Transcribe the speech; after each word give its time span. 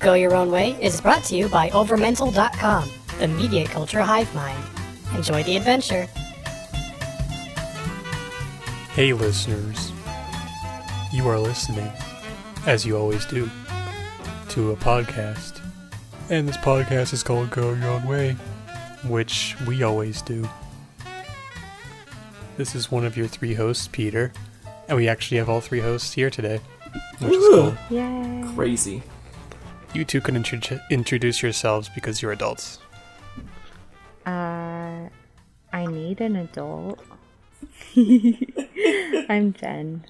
Go 0.00 0.14
Your 0.14 0.34
Own 0.34 0.50
Way 0.50 0.78
is 0.80 0.98
brought 0.98 1.22
to 1.24 1.36
you 1.36 1.50
by 1.50 1.68
Overmental.com, 1.70 2.90
the 3.18 3.28
media 3.28 3.66
culture 3.66 4.00
hive 4.00 4.34
mind. 4.34 4.64
Enjoy 5.14 5.42
the 5.42 5.58
adventure. 5.58 6.06
Hey, 8.94 9.12
listeners. 9.12 9.92
You 11.12 11.28
are 11.28 11.38
listening, 11.38 11.92
as 12.66 12.86
you 12.86 12.96
always 12.96 13.26
do, 13.26 13.50
to 14.48 14.70
a 14.70 14.76
podcast. 14.76 15.60
And 16.30 16.48
this 16.48 16.56
podcast 16.56 17.12
is 17.12 17.22
called 17.22 17.50
Go 17.50 17.74
Your 17.74 17.90
Own 17.90 18.06
Way, 18.06 18.32
which 19.06 19.54
we 19.66 19.82
always 19.82 20.22
do. 20.22 20.48
This 22.56 22.74
is 22.74 22.90
one 22.90 23.04
of 23.04 23.18
your 23.18 23.26
three 23.26 23.52
hosts, 23.52 23.86
Peter, 23.92 24.32
and 24.88 24.96
we 24.96 25.08
actually 25.08 25.36
have 25.36 25.50
all 25.50 25.60
three 25.60 25.80
hosts 25.80 26.14
here 26.14 26.30
today, 26.30 26.60
which 27.18 27.32
is 27.32 27.48
cool. 27.48 27.74
Yay. 27.90 28.44
Crazy. 28.54 29.02
You 29.92 30.04
two 30.04 30.20
can 30.20 30.36
intro- 30.36 30.80
introduce 30.88 31.42
yourselves 31.42 31.90
because 31.94 32.22
you're 32.22 32.32
adults. 32.32 32.78
Uh, 34.24 35.08
I 35.72 35.86
need 35.86 36.20
an 36.20 36.36
adult. 36.36 37.00
I'm 37.96 39.52
Jen. 39.52 40.04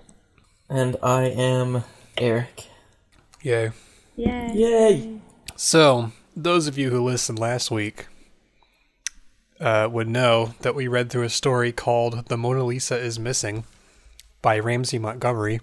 And 0.68 0.96
I 1.02 1.24
am 1.24 1.84
Eric. 2.18 2.66
Yay. 3.42 3.70
Yay. 4.16 4.52
Yay! 4.54 5.20
So, 5.56 6.12
those 6.36 6.66
of 6.66 6.76
you 6.76 6.90
who 6.90 7.02
listened 7.02 7.38
last 7.38 7.70
week 7.70 8.06
uh, 9.60 9.88
would 9.90 10.08
know 10.08 10.54
that 10.60 10.74
we 10.74 10.88
read 10.88 11.10
through 11.10 11.24
a 11.24 11.30
story 11.30 11.72
called 11.72 12.28
The 12.28 12.36
Mona 12.36 12.64
Lisa 12.64 12.98
is 12.98 13.18
Missing 13.18 13.64
by 14.42 14.58
Ramsey 14.58 14.98
Montgomery. 14.98 15.60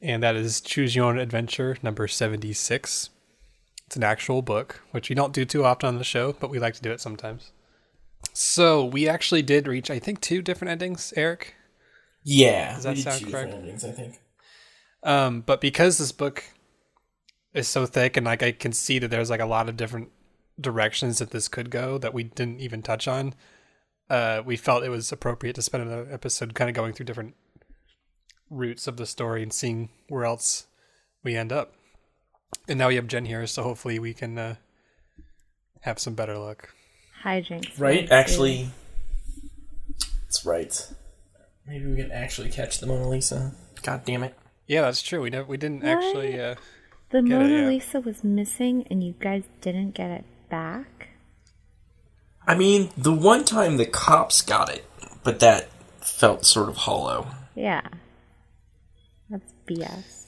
And 0.00 0.22
that 0.22 0.36
is 0.36 0.60
Choose 0.60 0.94
Your 0.94 1.06
Own 1.06 1.18
Adventure 1.18 1.76
number 1.82 2.06
76. 2.06 3.10
It's 3.86 3.96
an 3.96 4.04
actual 4.04 4.42
book, 4.42 4.82
which 4.90 5.08
we 5.08 5.14
don't 5.14 5.32
do 5.32 5.44
too 5.44 5.64
often 5.64 5.88
on 5.88 5.98
the 5.98 6.04
show, 6.04 6.32
but 6.32 6.50
we 6.50 6.58
like 6.58 6.74
to 6.74 6.82
do 6.82 6.90
it 6.92 7.00
sometimes. 7.00 7.52
So, 8.32 8.84
we 8.84 9.08
actually 9.08 9.42
did 9.42 9.68
reach, 9.68 9.90
I 9.90 9.98
think, 9.98 10.20
two 10.20 10.42
different 10.42 10.72
endings, 10.72 11.12
Eric. 11.16 11.54
Yeah. 12.24 12.74
Does 12.74 12.82
that 12.84 12.96
we 12.96 13.02
sound 13.02 13.20
two 13.20 13.30
correct? 13.30 13.46
different 13.50 13.64
endings, 13.64 13.84
I 13.84 13.92
think. 13.92 14.20
Um, 15.02 15.40
but 15.42 15.60
because 15.60 15.98
this 15.98 16.12
book 16.12 16.44
is 17.54 17.68
so 17.68 17.86
thick 17.86 18.16
and 18.16 18.26
like 18.26 18.42
I 18.42 18.52
can 18.52 18.72
see 18.72 18.98
that 18.98 19.08
there's 19.08 19.30
like 19.30 19.40
a 19.40 19.46
lot 19.46 19.68
of 19.68 19.76
different 19.76 20.10
directions 20.60 21.18
that 21.18 21.30
this 21.30 21.48
could 21.48 21.70
go 21.70 21.96
that 21.98 22.12
we 22.12 22.24
didn't 22.24 22.60
even 22.60 22.82
touch 22.82 23.06
on, 23.06 23.34
uh, 24.10 24.42
we 24.44 24.56
felt 24.56 24.84
it 24.84 24.88
was 24.88 25.12
appropriate 25.12 25.54
to 25.54 25.62
spend 25.62 25.84
another 25.84 26.08
episode 26.10 26.54
kind 26.54 26.68
of 26.68 26.74
going 26.74 26.92
through 26.92 27.06
different 27.06 27.34
routes 28.50 28.86
of 28.86 28.96
the 28.96 29.06
story 29.06 29.42
and 29.42 29.52
seeing 29.52 29.88
where 30.08 30.24
else 30.24 30.66
we 31.22 31.36
end 31.36 31.52
up. 31.52 31.74
And 32.68 32.78
now 32.78 32.88
we 32.88 32.96
have 32.96 33.06
Jen 33.06 33.24
here, 33.24 33.46
so 33.46 33.62
hopefully 33.62 33.98
we 33.98 34.14
can 34.14 34.38
uh, 34.38 34.54
have 35.80 35.98
some 35.98 36.14
better 36.14 36.38
luck. 36.38 36.70
Hijinks. 37.24 37.78
Right? 37.78 38.00
Wednesday. 38.00 38.14
Actually, 38.14 38.68
that's 40.22 40.44
right. 40.44 40.92
Maybe 41.66 41.86
we 41.86 41.96
can 41.96 42.12
actually 42.12 42.50
catch 42.50 42.78
the 42.78 42.86
Mona 42.86 43.08
Lisa. 43.08 43.52
God 43.82 44.04
damn 44.04 44.22
it. 44.22 44.34
Yeah, 44.66 44.82
that's 44.82 45.02
true. 45.02 45.22
We 45.22 45.30
never, 45.30 45.46
we 45.46 45.56
didn't 45.56 45.82
What? 45.82 45.98
actually. 45.98 46.40
Uh, 46.40 46.54
the 47.10 47.22
get 47.22 47.32
it, 47.32 47.38
Mona 47.38 47.62
yeah. 47.62 47.68
Lisa 47.68 48.00
was 48.00 48.22
missing, 48.24 48.86
and 48.90 49.02
you 49.02 49.14
guys 49.18 49.44
didn't 49.60 49.92
get 49.92 50.10
it 50.10 50.24
back. 50.48 51.08
I 52.46 52.54
mean, 52.54 52.90
the 52.96 53.12
one 53.12 53.44
time 53.44 53.76
the 53.76 53.86
cops 53.86 54.40
got 54.42 54.72
it, 54.72 54.84
but 55.24 55.40
that 55.40 55.68
felt 56.00 56.46
sort 56.46 56.68
of 56.68 56.76
hollow. 56.76 57.26
Yeah. 57.56 57.82
That's 59.66 59.80
BS. 59.80 60.26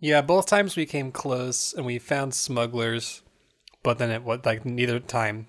Yeah, 0.00 0.22
both 0.22 0.46
times 0.46 0.76
we 0.76 0.86
came 0.86 1.12
close 1.12 1.74
and 1.74 1.84
we 1.84 1.98
found 1.98 2.34
smugglers, 2.34 3.22
but 3.82 3.98
then 3.98 4.10
it 4.10 4.24
was 4.24 4.40
like 4.44 4.64
neither 4.64 4.98
time. 4.98 5.46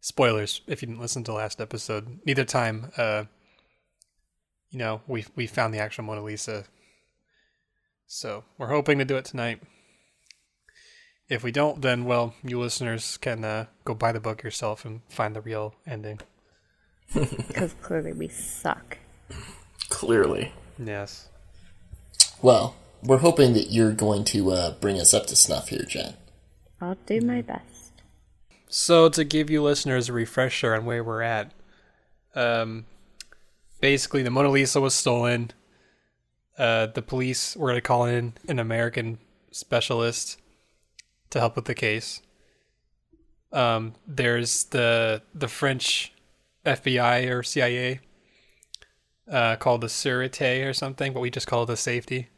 Spoilers 0.00 0.60
if 0.66 0.82
you 0.82 0.88
didn't 0.88 1.00
listen 1.00 1.24
to 1.24 1.32
last 1.32 1.60
episode. 1.60 2.20
Neither 2.26 2.44
time, 2.44 2.90
uh, 2.98 3.24
you 4.70 4.78
know, 4.78 5.00
we 5.06 5.24
we 5.34 5.46
found 5.46 5.72
the 5.72 5.78
actual 5.78 6.04
Mona 6.04 6.22
Lisa. 6.22 6.64
So 8.06 8.44
we're 8.58 8.68
hoping 8.68 8.98
to 8.98 9.04
do 9.04 9.16
it 9.16 9.24
tonight. 9.24 9.62
If 11.28 11.42
we 11.42 11.52
don't, 11.52 11.80
then 11.80 12.04
well, 12.04 12.34
you 12.42 12.60
listeners 12.60 13.16
can 13.16 13.44
uh, 13.44 13.66
go 13.84 13.94
buy 13.94 14.12
the 14.12 14.20
book 14.20 14.42
yourself 14.42 14.84
and 14.84 15.00
find 15.08 15.34
the 15.34 15.40
real 15.40 15.74
ending. 15.86 16.20
Because 17.14 17.74
clearly 17.82 18.12
we 18.12 18.28
suck. 18.28 18.98
Clearly. 19.88 20.52
Yes. 20.78 21.28
Well, 22.44 22.76
we're 23.02 23.20
hoping 23.20 23.54
that 23.54 23.70
you're 23.70 23.94
going 23.94 24.24
to 24.24 24.50
uh, 24.50 24.70
bring 24.72 25.00
us 25.00 25.14
up 25.14 25.24
to 25.28 25.34
snuff 25.34 25.70
here, 25.70 25.86
Jen. 25.88 26.12
I'll 26.78 26.98
do 27.06 27.22
my 27.22 27.40
best. 27.40 28.02
So 28.68 29.08
to 29.08 29.24
give 29.24 29.48
you 29.48 29.62
listeners 29.62 30.10
a 30.10 30.12
refresher 30.12 30.74
on 30.74 30.84
where 30.84 31.02
we're 31.02 31.22
at, 31.22 31.52
um, 32.34 32.84
basically 33.80 34.22
the 34.22 34.30
Mona 34.30 34.50
Lisa 34.50 34.78
was 34.78 34.92
stolen. 34.94 35.52
Uh, 36.58 36.88
the 36.88 37.00
police 37.00 37.56
were 37.56 37.68
going 37.68 37.78
to 37.78 37.80
call 37.80 38.04
in 38.04 38.34
an 38.46 38.58
American 38.58 39.20
specialist 39.50 40.38
to 41.30 41.40
help 41.40 41.56
with 41.56 41.64
the 41.64 41.74
case. 41.74 42.20
Um, 43.54 43.94
there's 44.06 44.64
the 44.64 45.22
the 45.34 45.48
French 45.48 46.12
FBI 46.66 47.30
or 47.30 47.42
CIA 47.42 48.00
uh, 49.30 49.56
called 49.56 49.80
the 49.80 49.86
Sûreté 49.86 50.68
or 50.68 50.74
something, 50.74 51.14
but 51.14 51.20
we 51.20 51.30
just 51.30 51.46
call 51.46 51.62
it 51.62 51.66
the 51.66 51.76
safety. 51.78 52.28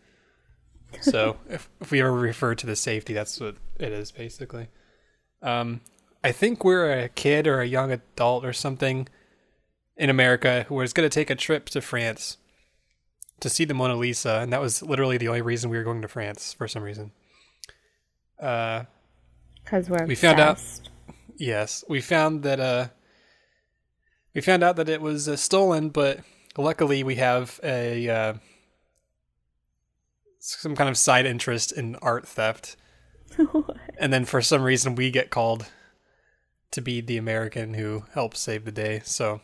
So 1.01 1.37
if 1.49 1.69
if 1.81 1.91
we 1.91 2.01
ever 2.01 2.13
refer 2.13 2.55
to 2.55 2.67
the 2.67 2.77
safety, 2.77 3.13
that's 3.13 3.39
what 3.41 3.57
it 3.79 3.93
is 3.93 4.11
basically. 4.13 4.69
Um, 5.43 5.81
I 6.25 6.33
think 6.33 6.65
we're 6.65 6.91
a 7.05 7.09
kid 7.09 7.47
or 7.47 7.61
a 7.61 7.67
young 7.67 7.93
adult 7.93 8.45
or 8.45 8.53
something 8.53 9.09
in 9.97 10.11
America 10.11 10.65
who 10.69 10.75
was 10.77 10.93
going 10.93 11.09
to 11.09 11.13
take 11.15 11.31
a 11.31 11.35
trip 11.35 11.69
to 11.71 11.81
France 11.81 12.39
to 13.41 13.49
see 13.51 13.65
the 13.65 13.75
Mona 13.75 13.95
Lisa, 13.97 14.41
and 14.41 14.53
that 14.53 14.61
was 14.61 14.83
literally 14.83 15.19
the 15.19 15.29
only 15.29 15.43
reason 15.43 15.71
we 15.71 15.77
were 15.77 15.85
going 15.85 16.03
to 16.03 16.09
France 16.09 16.53
for 16.55 16.67
some 16.67 16.83
reason. 16.83 17.13
Uh, 18.41 18.85
Because 19.65 19.89
we're 19.91 20.07
We 20.07 20.15
found 20.15 20.41
out- 20.41 20.61
yes, 21.37 21.85
we 21.89 22.01
found 22.01 22.43
that 22.45 22.61
uh, 22.61 22.89
we 24.35 24.41
found 24.41 24.63
out 24.63 24.77
that 24.77 24.89
it 24.89 25.01
was 25.01 25.29
uh, 25.29 25.37
stolen, 25.37 25.91
but 25.91 26.21
luckily 26.57 27.03
we 27.05 27.17
have 27.17 27.61
a 27.63 28.09
uh, 28.09 28.35
some 30.47 30.77
kind 30.77 30.89
of 30.89 30.97
side 30.97 31.27
interest 31.27 31.73
in 31.73 31.97
art 31.97 32.27
theft. 32.27 32.77
and 33.99 34.13
then 34.13 34.25
for 34.25 34.41
some 34.41 34.63
reason 34.63 34.95
we 34.95 35.11
get 35.11 35.31
called 35.31 35.67
to 36.71 36.81
be 36.81 37.01
the 37.01 37.17
American 37.17 37.75
who 37.75 38.05
helps 38.15 38.41
save 38.41 38.65
the 38.65 38.73
day. 38.73 39.01
So, 39.05 39.41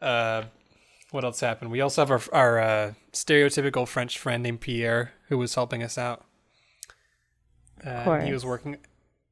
uh, 0.00 0.44
what 1.10 1.24
else 1.24 1.40
happened? 1.40 1.70
We 1.70 1.80
also 1.80 2.02
have 2.02 2.10
our 2.10 2.22
our 2.32 2.60
uh, 2.60 2.92
stereotypical 3.12 3.86
French 3.86 4.18
friend 4.18 4.42
named 4.42 4.60
Pierre 4.60 5.12
who 5.28 5.38
was 5.38 5.54
helping 5.54 5.82
us 5.82 5.98
out. 5.98 6.24
Uh, 7.84 8.20
he 8.20 8.32
was 8.32 8.44
working. 8.44 8.78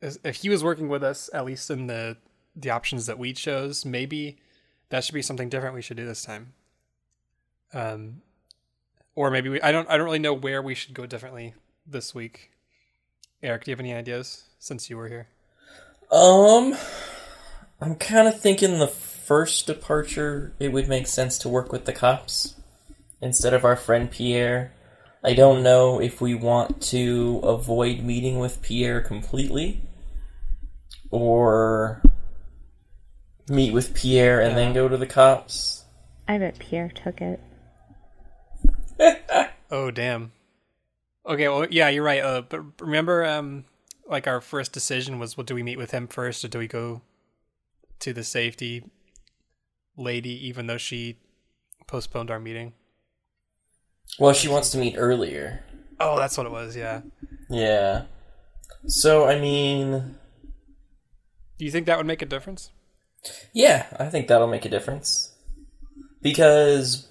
If 0.00 0.36
he 0.36 0.48
was 0.48 0.62
working 0.62 0.88
with 0.88 1.02
us, 1.02 1.30
at 1.32 1.44
least 1.44 1.70
in 1.70 1.86
the 1.86 2.16
the 2.54 2.70
options 2.70 3.06
that 3.06 3.18
we 3.18 3.32
chose, 3.32 3.84
maybe 3.84 4.38
that 4.90 5.04
should 5.04 5.14
be 5.14 5.22
something 5.22 5.48
different 5.48 5.74
we 5.74 5.82
should 5.82 5.96
do 5.96 6.06
this 6.06 6.24
time. 6.24 6.52
Um, 7.72 8.20
or 9.14 9.30
maybe 9.30 9.48
we. 9.48 9.60
I 9.60 9.72
don't. 9.72 9.88
I 9.88 9.96
don't 9.96 10.06
really 10.06 10.18
know 10.18 10.34
where 10.34 10.62
we 10.62 10.74
should 10.74 10.94
go 10.94 11.06
differently 11.06 11.54
this 11.86 12.14
week. 12.14 12.50
Eric, 13.42 13.64
do 13.64 13.70
you 13.70 13.72
have 13.72 13.80
any 13.80 13.94
ideas 13.94 14.44
since 14.58 14.88
you 14.88 14.96
were 14.96 15.08
here? 15.08 15.26
Um, 16.12 16.76
I'm 17.80 17.96
kind 17.96 18.28
of 18.28 18.40
thinking 18.40 18.78
the 18.78 18.86
first 18.86 19.66
departure, 19.66 20.52
it 20.60 20.72
would 20.72 20.88
make 20.88 21.06
sense 21.06 21.38
to 21.38 21.48
work 21.48 21.72
with 21.72 21.84
the 21.84 21.92
cops 21.92 22.54
instead 23.20 23.54
of 23.54 23.64
our 23.64 23.76
friend 23.76 24.10
Pierre. 24.10 24.72
I 25.24 25.34
don't 25.34 25.62
know 25.62 26.00
if 26.00 26.20
we 26.20 26.34
want 26.34 26.82
to 26.90 27.40
avoid 27.42 28.00
meeting 28.00 28.38
with 28.38 28.60
Pierre 28.62 29.00
completely 29.00 29.80
or 31.10 32.02
meet 33.48 33.72
with 33.72 33.94
Pierre 33.94 34.40
and 34.40 34.56
then 34.56 34.72
go 34.72 34.88
to 34.88 34.96
the 34.96 35.06
cops. 35.06 35.84
I 36.28 36.38
bet 36.38 36.58
Pierre 36.58 36.90
took 36.90 37.20
it. 37.20 37.40
Oh 39.70 39.90
damn. 39.90 40.32
Okay, 41.26 41.48
well 41.48 41.66
yeah, 41.70 41.88
you're 41.88 42.04
right. 42.04 42.22
Uh, 42.22 42.42
but 42.42 42.62
remember, 42.80 43.24
um, 43.24 43.64
like 44.06 44.26
our 44.26 44.40
first 44.40 44.72
decision 44.72 45.18
was, 45.18 45.36
well, 45.36 45.44
do 45.44 45.54
we 45.54 45.62
meet 45.62 45.78
with 45.78 45.92
him 45.92 46.06
first 46.06 46.44
or 46.44 46.48
do 46.48 46.58
we 46.58 46.66
go 46.68 47.00
to 48.00 48.12
the 48.12 48.24
safety 48.24 48.84
lady, 49.96 50.46
even 50.46 50.66
though 50.66 50.78
she 50.78 51.16
postponed 51.86 52.30
our 52.30 52.40
meeting? 52.40 52.72
Well, 54.18 54.32
she 54.34 54.48
wants 54.48 54.70
to 54.70 54.78
meet 54.78 54.96
earlier. 54.98 55.64
Oh, 56.00 56.18
that's 56.18 56.36
what 56.36 56.46
it 56.46 56.52
was. 56.52 56.76
Yeah. 56.76 57.00
Yeah. 57.48 58.02
So, 58.86 59.26
I 59.26 59.38
mean, 59.38 60.16
Do 61.58 61.64
you 61.64 61.70
think 61.70 61.86
that 61.86 61.96
would 61.96 62.06
make 62.06 62.20
a 62.22 62.26
difference? 62.26 62.70
Yeah, 63.52 63.86
I 63.98 64.06
think 64.10 64.26
that'll 64.26 64.48
make 64.48 64.64
a 64.64 64.68
difference. 64.68 65.32
Because 66.20 67.08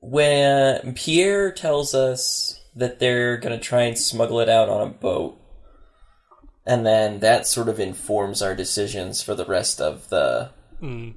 when 0.00 0.94
Pierre 0.94 1.52
tells 1.52 1.94
us 1.94 2.60
that 2.74 2.98
they're 2.98 3.36
going 3.36 3.58
to 3.58 3.64
try 3.64 3.82
and 3.82 3.98
smuggle 3.98 4.40
it 4.40 4.48
out 4.48 4.68
on 4.68 4.86
a 4.86 4.90
boat. 4.90 5.36
And 6.66 6.86
then 6.86 7.20
that 7.20 7.46
sort 7.46 7.68
of 7.68 7.80
informs 7.80 8.42
our 8.42 8.54
decisions 8.54 9.22
for 9.22 9.34
the 9.34 9.44
rest 9.44 9.80
of 9.80 10.08
the 10.08 10.50
Mm. 10.80 11.14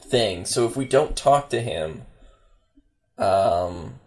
thing. 0.00 0.44
So 0.46 0.66
if 0.66 0.76
we 0.76 0.86
don't 0.86 1.16
talk 1.16 1.50
to 1.50 1.60
him, 1.60 2.02
um, 3.18 3.98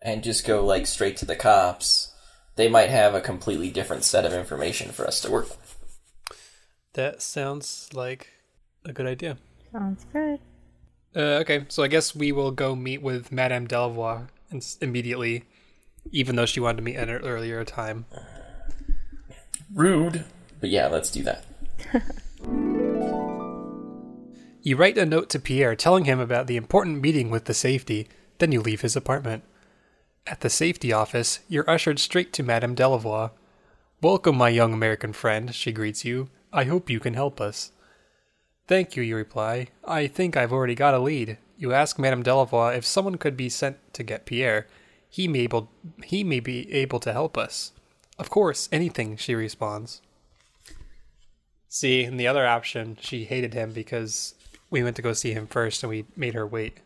and 0.00 0.22
just 0.22 0.46
go 0.46 0.64
like 0.64 0.86
straight 0.86 1.16
to 1.18 1.26
the 1.26 1.36
cops, 1.36 2.14
they 2.56 2.68
might 2.68 2.88
have 2.90 3.14
a 3.14 3.20
completely 3.20 3.70
different 3.70 4.04
set 4.04 4.24
of 4.24 4.32
information 4.32 4.90
for 4.92 5.06
us 5.06 5.20
to 5.20 5.30
work 5.30 5.50
with. 5.50 5.76
That 6.94 7.20
sounds 7.20 7.90
like 7.92 8.28
a 8.84 8.92
good 8.92 9.06
idea. 9.06 9.36
Sounds 9.72 10.06
good. 10.12 10.40
Uh, 11.14 11.40
okay, 11.40 11.64
so 11.68 11.82
I 11.82 11.88
guess 11.88 12.14
we 12.14 12.32
will 12.32 12.50
go 12.52 12.76
meet 12.76 13.02
with 13.02 13.32
Madame 13.32 13.66
Delavoye 13.66 14.28
ins- 14.52 14.78
immediately, 14.80 15.44
even 16.12 16.36
though 16.36 16.46
she 16.46 16.60
wanted 16.60 16.76
to 16.76 16.82
meet 16.82 16.96
at 16.96 17.08
an 17.08 17.16
earlier 17.16 17.64
time. 17.64 18.04
Rude, 19.74 20.24
but 20.60 20.70
yeah, 20.70 20.86
let's 20.86 21.10
do 21.10 21.22
that. 21.24 21.44
You 24.62 24.76
write 24.76 24.98
a 24.98 25.06
note 25.06 25.30
to 25.30 25.38
Pierre 25.38 25.74
telling 25.74 26.04
him 26.04 26.20
about 26.20 26.46
the 26.46 26.58
important 26.58 27.00
meeting 27.00 27.30
with 27.30 27.46
the 27.46 27.54
safety, 27.54 28.08
then 28.38 28.52
you 28.52 28.60
leave 28.60 28.82
his 28.82 28.94
apartment. 28.94 29.42
At 30.26 30.42
the 30.42 30.50
safety 30.50 30.92
office, 30.92 31.40
you're 31.48 31.68
ushered 31.68 31.98
straight 31.98 32.34
to 32.34 32.42
Madame 32.42 32.76
Delavoye. 32.76 33.30
Welcome, 34.02 34.36
my 34.36 34.50
young 34.50 34.74
American 34.74 35.14
friend, 35.14 35.54
she 35.54 35.72
greets 35.72 36.04
you. 36.04 36.28
I 36.52 36.64
hope 36.64 36.90
you 36.90 37.00
can 37.00 37.14
help 37.14 37.40
us. 37.40 37.72
Thank 38.70 38.94
you, 38.94 39.02
you 39.02 39.16
reply. 39.16 39.66
I 39.84 40.06
think 40.06 40.36
I've 40.36 40.52
already 40.52 40.76
got 40.76 40.94
a 40.94 41.00
lead. 41.00 41.38
You 41.58 41.72
ask 41.72 41.98
Madame 41.98 42.22
Delavoye 42.22 42.76
if 42.76 42.86
someone 42.86 43.16
could 43.16 43.36
be 43.36 43.48
sent 43.48 43.78
to 43.94 44.04
get 44.04 44.26
Pierre. 44.26 44.68
He 45.08 45.26
may, 45.26 45.40
able, 45.40 45.72
he 46.04 46.22
may 46.22 46.38
be 46.38 46.72
able 46.72 47.00
to 47.00 47.12
help 47.12 47.36
us. 47.36 47.72
Of 48.16 48.30
course, 48.30 48.68
anything, 48.70 49.16
she 49.16 49.34
responds. 49.34 50.02
See, 51.68 52.04
in 52.04 52.16
the 52.16 52.28
other 52.28 52.46
option, 52.46 52.96
she 53.00 53.24
hated 53.24 53.54
him 53.54 53.72
because 53.72 54.36
we 54.70 54.84
went 54.84 54.94
to 54.94 55.02
go 55.02 55.14
see 55.14 55.32
him 55.32 55.48
first 55.48 55.82
and 55.82 55.90
we 55.90 56.04
made 56.14 56.34
her 56.34 56.46
wait. 56.46 56.78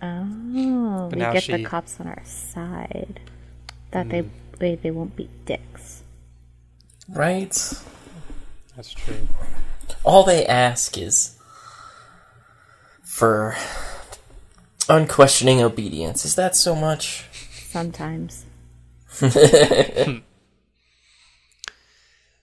Oh, 0.00 1.08
But 1.10 1.16
we 1.16 1.18
now 1.18 1.34
get 1.34 1.42
she- 1.42 1.52
the 1.58 1.64
cops 1.64 2.00
on 2.00 2.06
our 2.06 2.24
side. 2.24 3.20
That 3.90 4.08
they 4.08 4.22
hmm. 4.22 4.28
they 4.58 4.76
they 4.76 4.92
won't 4.92 5.14
be 5.14 5.28
dicks. 5.44 6.04
Right? 7.06 7.52
That's 8.74 8.92
true. 8.92 9.28
All 10.08 10.24
they 10.24 10.46
ask 10.46 10.96
is 10.96 11.36
for 13.02 13.54
unquestioning 14.88 15.60
obedience. 15.60 16.24
Is 16.24 16.34
that 16.34 16.56
so 16.56 16.74
much? 16.74 17.26
Sometimes. 17.68 18.46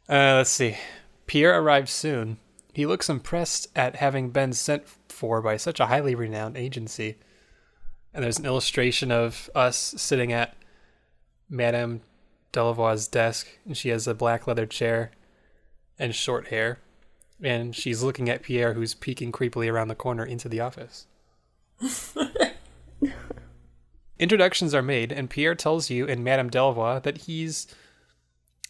Uh, 0.07 0.38
let's 0.38 0.51
see. 0.51 0.77
Pierre 1.25 1.59
arrives 1.59 1.91
soon. 1.91 2.38
He 2.73 2.85
looks 2.85 3.09
impressed 3.09 3.67
at 3.75 3.95
having 3.95 4.29
been 4.29 4.53
sent 4.53 4.83
for 5.09 5.41
by 5.41 5.57
such 5.57 5.79
a 5.79 5.88
highly 5.88 6.13
renowned 6.13 6.56
agency. 6.56 7.17
And 8.13 8.23
there's 8.23 8.38
an 8.38 8.45
illustration 8.45 9.12
of 9.12 9.50
us 9.56 9.95
sitting 9.97 10.31
at 10.31 10.56
Madame 11.50 12.01
Delavoye's 12.53 13.07
desk, 13.07 13.47
and 13.65 13.75
she 13.75 13.89
has 13.89 14.07
a 14.07 14.13
black 14.13 14.45
leather 14.45 14.67
chair 14.67 15.09
and 15.97 16.13
short 16.13 16.50
hair. 16.50 16.77
And 17.41 17.75
she's 17.75 18.01
looking 18.01 18.29
at 18.29 18.43
Pierre, 18.43 18.73
who's 18.73 18.93
peeking 18.93 19.31
creepily 19.31 19.71
around 19.71 19.89
the 19.89 19.95
corner 19.95 20.25
into 20.25 20.47
the 20.47 20.61
office. 20.61 21.07
Introductions 24.17 24.73
are 24.73 24.81
made, 24.81 25.11
and 25.11 25.29
Pierre 25.29 25.55
tells 25.55 25.89
you 25.89 26.07
and 26.07 26.23
Madame 26.23 26.49
Delavoye 26.49 27.03
that 27.03 27.19
he's 27.19 27.67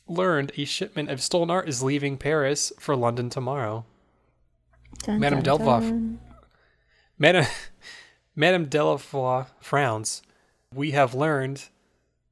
learned 0.08 0.52
a 0.58 0.66
shipment 0.66 1.10
of 1.10 1.22
stolen 1.22 1.52
art 1.52 1.70
is 1.70 1.84
leaving 1.84 2.18
Paris 2.18 2.74
for 2.80 2.96
London 2.96 3.30
tomorrow. 3.30 3.86
Dun, 5.04 5.20
Madame 5.20 5.42
dun, 5.42 5.60
Delavoye. 5.60 5.82
dun. 5.82 6.20
Madame, 7.20 7.46
Madame 8.36 8.66
Delavoye 8.68 9.48
frowns. 9.60 10.24
We 10.74 10.92
have 10.92 11.14
learned 11.14 11.66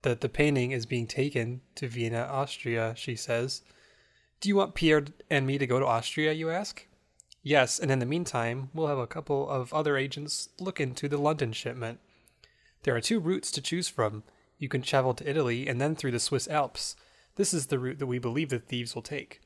that 0.02 0.22
the 0.22 0.30
painting 0.30 0.72
is 0.72 0.86
being 0.86 1.08
taken 1.08 1.62
to 1.76 1.88
Vienna, 1.88 2.28
Austria, 2.32 2.94
she 2.98 3.16
says. 3.16 3.62
Do 4.44 4.50
you 4.50 4.58
want 4.58 4.76
Pierre 4.76 5.06
and 5.30 5.48
me 5.48 5.58
to 5.58 5.66
go 5.66 5.80
to 5.80 5.86
Austria, 5.86 6.34
you 6.34 6.50
ask? 6.50 6.86
Yes, 7.44 7.80
and 7.80 7.90
in 7.90 8.00
the 8.00 8.06
meantime, 8.06 8.72
we'll 8.74 8.88
have 8.88 8.98
a 8.98 9.08
couple 9.08 9.50
of 9.50 9.74
other 9.74 9.96
agents 9.96 10.50
look 10.60 10.82
into 10.82 11.08
the 11.08 11.18
London 11.18 11.54
shipment. 11.54 12.02
There 12.84 12.94
are 12.94 13.00
two 13.00 13.22
routes 13.22 13.52
to 13.52 13.62
choose 13.62 13.88
from. 13.88 14.24
You 14.60 14.68
can 14.68 14.82
travel 14.82 15.14
to 15.14 15.30
Italy 15.30 15.66
and 15.66 15.80
then 15.80 15.96
through 15.96 16.12
the 16.12 16.20
Swiss 16.20 16.50
Alps. 16.50 16.98
This 17.38 17.54
is 17.54 17.68
the 17.68 17.80
route 17.80 18.00
that 18.00 18.08
we 18.08 18.20
believe 18.20 18.50
the 18.50 18.60
thieves 18.60 18.94
will 18.94 19.02
take. 19.02 19.40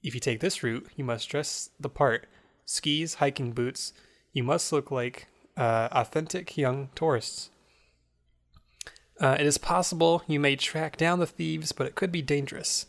If 0.00 0.14
you 0.14 0.20
take 0.20 0.38
this 0.38 0.62
route, 0.62 0.86
you 0.94 1.02
must 1.02 1.28
dress 1.28 1.70
the 1.80 1.88
part 1.88 2.28
skis, 2.64 3.14
hiking 3.14 3.50
boots. 3.50 3.94
You 4.32 4.44
must 4.44 4.70
look 4.70 4.92
like 4.92 5.26
uh, 5.56 5.88
authentic 5.90 6.56
young 6.56 6.90
tourists. 6.94 7.50
Uh, 9.18 9.36
it 9.40 9.46
is 9.46 9.58
possible 9.58 10.22
you 10.28 10.38
may 10.38 10.54
track 10.54 10.96
down 10.96 11.18
the 11.18 11.26
thieves, 11.26 11.72
but 11.72 11.88
it 11.88 11.96
could 11.96 12.12
be 12.12 12.22
dangerous. 12.22 12.86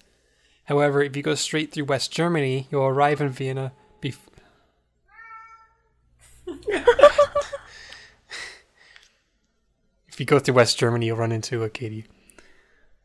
However, 0.68 1.02
if 1.02 1.16
you 1.16 1.24
go 1.24 1.36
straight 1.36 1.72
through 1.72 1.86
West 1.86 2.12
Germany, 2.12 2.68
you'll 2.70 2.84
arrive 2.84 3.22
in 3.22 3.30
Vienna 3.30 3.72
bef- 4.02 4.18
if 10.08 10.20
you 10.20 10.26
go 10.26 10.40
through 10.40 10.56
West 10.56 10.78
Germany, 10.78 11.06
you'll 11.06 11.16
run 11.18 11.32
into 11.32 11.64
a 11.64 11.70
Katie. 11.70 12.06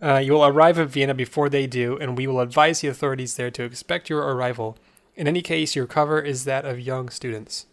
Uh, 0.00 0.18
you 0.18 0.32
will 0.32 0.44
arrive 0.44 0.76
in 0.78 0.88
Vienna 0.88 1.14
before 1.14 1.48
they 1.48 1.68
do, 1.68 1.96
and 1.98 2.18
we 2.18 2.26
will 2.26 2.40
advise 2.40 2.80
the 2.80 2.88
authorities 2.88 3.36
there 3.36 3.52
to 3.52 3.62
expect 3.62 4.10
your 4.10 4.22
arrival. 4.22 4.76
In 5.14 5.28
any 5.28 5.42
case, 5.42 5.76
your 5.76 5.86
cover 5.86 6.20
is 6.20 6.44
that 6.44 6.64
of 6.64 6.80
young 6.80 7.10
students. 7.10 7.66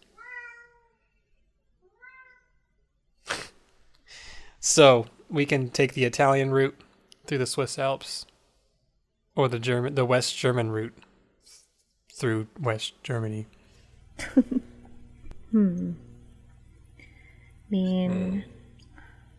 so 4.60 5.06
we 5.28 5.44
can 5.44 5.68
take 5.68 5.94
the 5.94 6.04
Italian 6.04 6.52
route 6.52 6.76
through 7.26 7.38
the 7.38 7.46
Swiss 7.46 7.76
Alps, 7.76 8.26
or 9.34 9.48
the 9.48 9.58
German, 9.58 9.94
the 9.94 10.04
West 10.04 10.36
German 10.36 10.70
route 10.70 10.94
through 12.12 12.48
West 12.58 13.02
Germany. 13.02 13.46
Hmm. 15.50 15.94
I 16.98 17.70
mean, 17.70 18.44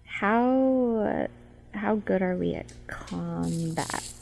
how 0.06 1.28
how 1.74 1.96
good 1.96 2.22
are 2.22 2.36
we 2.36 2.54
at 2.54 2.72
combat? 2.88 4.14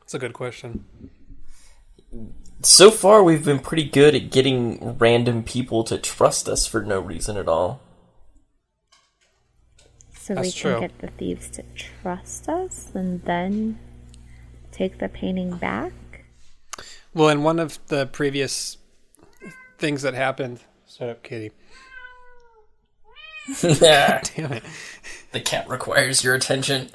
That's 0.00 0.14
a 0.14 0.18
good 0.18 0.32
question. 0.32 0.84
So 2.62 2.90
far, 2.90 3.22
we've 3.22 3.44
been 3.44 3.58
pretty 3.60 3.84
good 3.84 4.14
at 4.14 4.30
getting 4.30 4.98
random 4.98 5.42
people 5.42 5.84
to 5.84 5.98
trust 5.98 6.48
us 6.48 6.66
for 6.66 6.82
no 6.82 7.00
reason 7.00 7.36
at 7.36 7.48
all. 7.48 7.80
So 10.22 10.34
we 10.36 10.52
can 10.52 10.60
true. 10.60 10.80
get 10.80 10.96
the 11.00 11.08
thieves 11.08 11.50
to 11.50 11.64
trust 11.74 12.48
us 12.48 12.92
and 12.94 13.20
then 13.24 13.76
take 14.70 14.98
the 14.98 15.08
painting 15.08 15.56
back. 15.56 15.92
Well, 17.12 17.28
in 17.28 17.42
one 17.42 17.58
of 17.58 17.80
the 17.88 18.06
previous 18.06 18.78
things 19.78 20.02
that 20.02 20.14
happened, 20.14 20.60
shut 20.88 21.08
up, 21.08 21.24
Kitty. 21.24 21.50
the 23.48 24.20
Damn 24.36 24.52
it. 24.52 24.62
The 25.32 25.40
cat 25.40 25.68
requires 25.68 26.22
your 26.22 26.36
attention. 26.36 26.90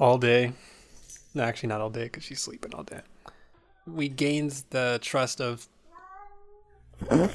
all 0.00 0.18
day. 0.18 0.54
No, 1.34 1.44
actually, 1.44 1.68
not 1.68 1.80
all 1.80 1.90
day 1.90 2.04
because 2.04 2.24
she's 2.24 2.40
sleeping 2.40 2.74
all 2.74 2.82
day. 2.82 3.02
We 3.86 4.08
gained 4.08 4.64
the 4.70 4.98
trust 5.00 5.40
of. 5.40 5.68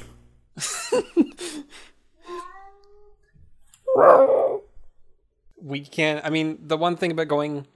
we 5.62 5.80
can't. 5.80 6.24
I 6.24 6.30
mean, 6.30 6.58
the 6.62 6.76
one 6.76 6.96
thing 6.96 7.10
about 7.10 7.28
going 7.28 7.66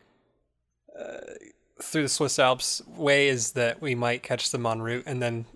uh, 0.98 1.18
through 1.82 2.02
the 2.02 2.08
Swiss 2.08 2.38
Alps 2.38 2.82
way 2.86 3.28
is 3.28 3.52
that 3.52 3.80
we 3.80 3.94
might 3.94 4.22
catch 4.22 4.50
them 4.50 4.66
en 4.66 4.82
route 4.82 5.04
and 5.06 5.22
then 5.22 5.46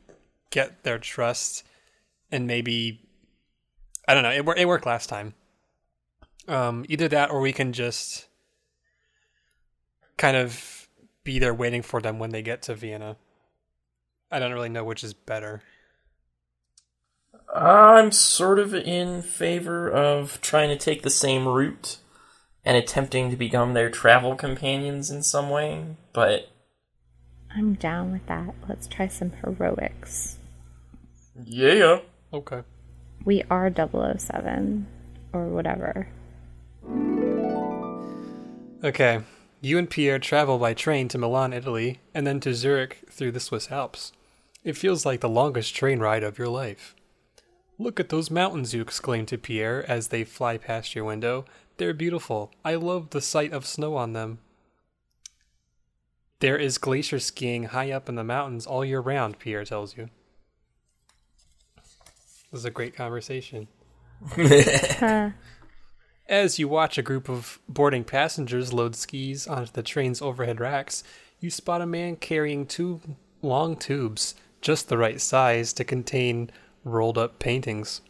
get 0.50 0.82
their 0.82 0.98
trust, 0.98 1.64
and 2.30 2.46
maybe 2.46 3.00
I 4.06 4.14
don't 4.14 4.22
know. 4.22 4.30
It, 4.30 4.60
it 4.60 4.68
worked 4.68 4.86
last 4.86 5.08
time. 5.08 5.34
Um, 6.46 6.86
either 6.88 7.08
that, 7.08 7.30
or 7.30 7.40
we 7.40 7.52
can 7.52 7.72
just 7.74 8.26
kind 10.16 10.36
of 10.36 10.88
be 11.24 11.38
there 11.38 11.52
waiting 11.52 11.82
for 11.82 12.00
them 12.00 12.18
when 12.18 12.30
they 12.30 12.40
get 12.40 12.62
to 12.62 12.74
Vienna. 12.74 13.16
I 14.30 14.38
don't 14.38 14.52
really 14.52 14.70
know 14.70 14.84
which 14.84 15.04
is 15.04 15.12
better. 15.12 15.62
I'm 17.54 18.12
sort 18.12 18.58
of 18.58 18.74
in 18.74 19.22
favor 19.22 19.90
of 19.90 20.40
trying 20.40 20.68
to 20.70 20.76
take 20.76 21.02
the 21.02 21.10
same 21.10 21.46
route 21.46 21.98
and 22.64 22.76
attempting 22.76 23.30
to 23.30 23.36
become 23.36 23.74
their 23.74 23.90
travel 23.90 24.34
companions 24.34 25.10
in 25.10 25.22
some 25.22 25.50
way, 25.50 25.84
but 26.12 26.50
I'm 27.54 27.74
down 27.74 28.12
with 28.12 28.26
that. 28.26 28.54
Let's 28.68 28.86
try 28.86 29.08
some 29.08 29.32
heroics. 29.42 30.38
yeah. 31.44 32.00
Okay. 32.32 32.62
We 33.24 33.42
are 33.50 33.72
007 33.74 34.86
or 35.32 35.48
whatever. 35.48 36.08
Okay, 38.84 39.20
you 39.60 39.76
and 39.76 39.90
Pierre 39.90 40.18
travel 40.18 40.58
by 40.58 40.72
train 40.72 41.08
to 41.08 41.18
Milan, 41.18 41.52
Italy, 41.52 42.00
and 42.14 42.26
then 42.26 42.38
to 42.40 42.54
Zurich 42.54 43.00
through 43.10 43.32
the 43.32 43.40
Swiss 43.40 43.72
Alps. 43.72 44.12
It 44.62 44.76
feels 44.76 45.04
like 45.04 45.20
the 45.20 45.28
longest 45.28 45.74
train 45.74 45.98
ride 45.98 46.22
of 46.22 46.38
your 46.38 46.48
life. 46.48 46.94
Look 47.78 47.98
at 47.98 48.08
those 48.08 48.30
mountains, 48.30 48.74
you 48.74 48.82
exclaim 48.82 49.26
to 49.26 49.38
Pierre 49.38 49.88
as 49.90 50.08
they 50.08 50.24
fly 50.24 50.58
past 50.58 50.94
your 50.94 51.04
window. 51.04 51.44
They're 51.78 51.94
beautiful. 51.94 52.52
I 52.64 52.74
love 52.74 53.10
the 53.10 53.20
sight 53.20 53.52
of 53.52 53.64
snow 53.64 53.96
on 53.96 54.12
them. 54.12 54.40
There 56.40 56.56
is 56.56 56.76
glacier 56.76 57.20
skiing 57.20 57.64
high 57.64 57.92
up 57.92 58.08
in 58.08 58.16
the 58.16 58.24
mountains 58.24 58.66
all 58.66 58.84
year 58.84 59.00
round, 59.00 59.38
Pierre 59.38 59.64
tells 59.64 59.96
you. 59.96 60.10
This 62.50 62.60
is 62.60 62.64
a 62.64 62.70
great 62.70 62.96
conversation. 62.96 63.68
As 66.28 66.58
you 66.58 66.68
watch 66.68 66.98
a 66.98 67.02
group 67.02 67.28
of 67.28 67.60
boarding 67.68 68.04
passengers 68.04 68.72
load 68.72 68.96
skis 68.96 69.46
onto 69.46 69.70
the 69.72 69.82
train's 69.82 70.20
overhead 70.20 70.60
racks, 70.60 71.04
you 71.38 71.50
spot 71.50 71.80
a 71.80 71.86
man 71.86 72.16
carrying 72.16 72.66
two 72.66 73.00
long 73.40 73.76
tubes, 73.76 74.34
just 74.60 74.88
the 74.88 74.98
right 74.98 75.20
size 75.20 75.72
to 75.74 75.84
contain 75.84 76.50
rolled 76.82 77.18
up 77.18 77.38
paintings. 77.38 78.00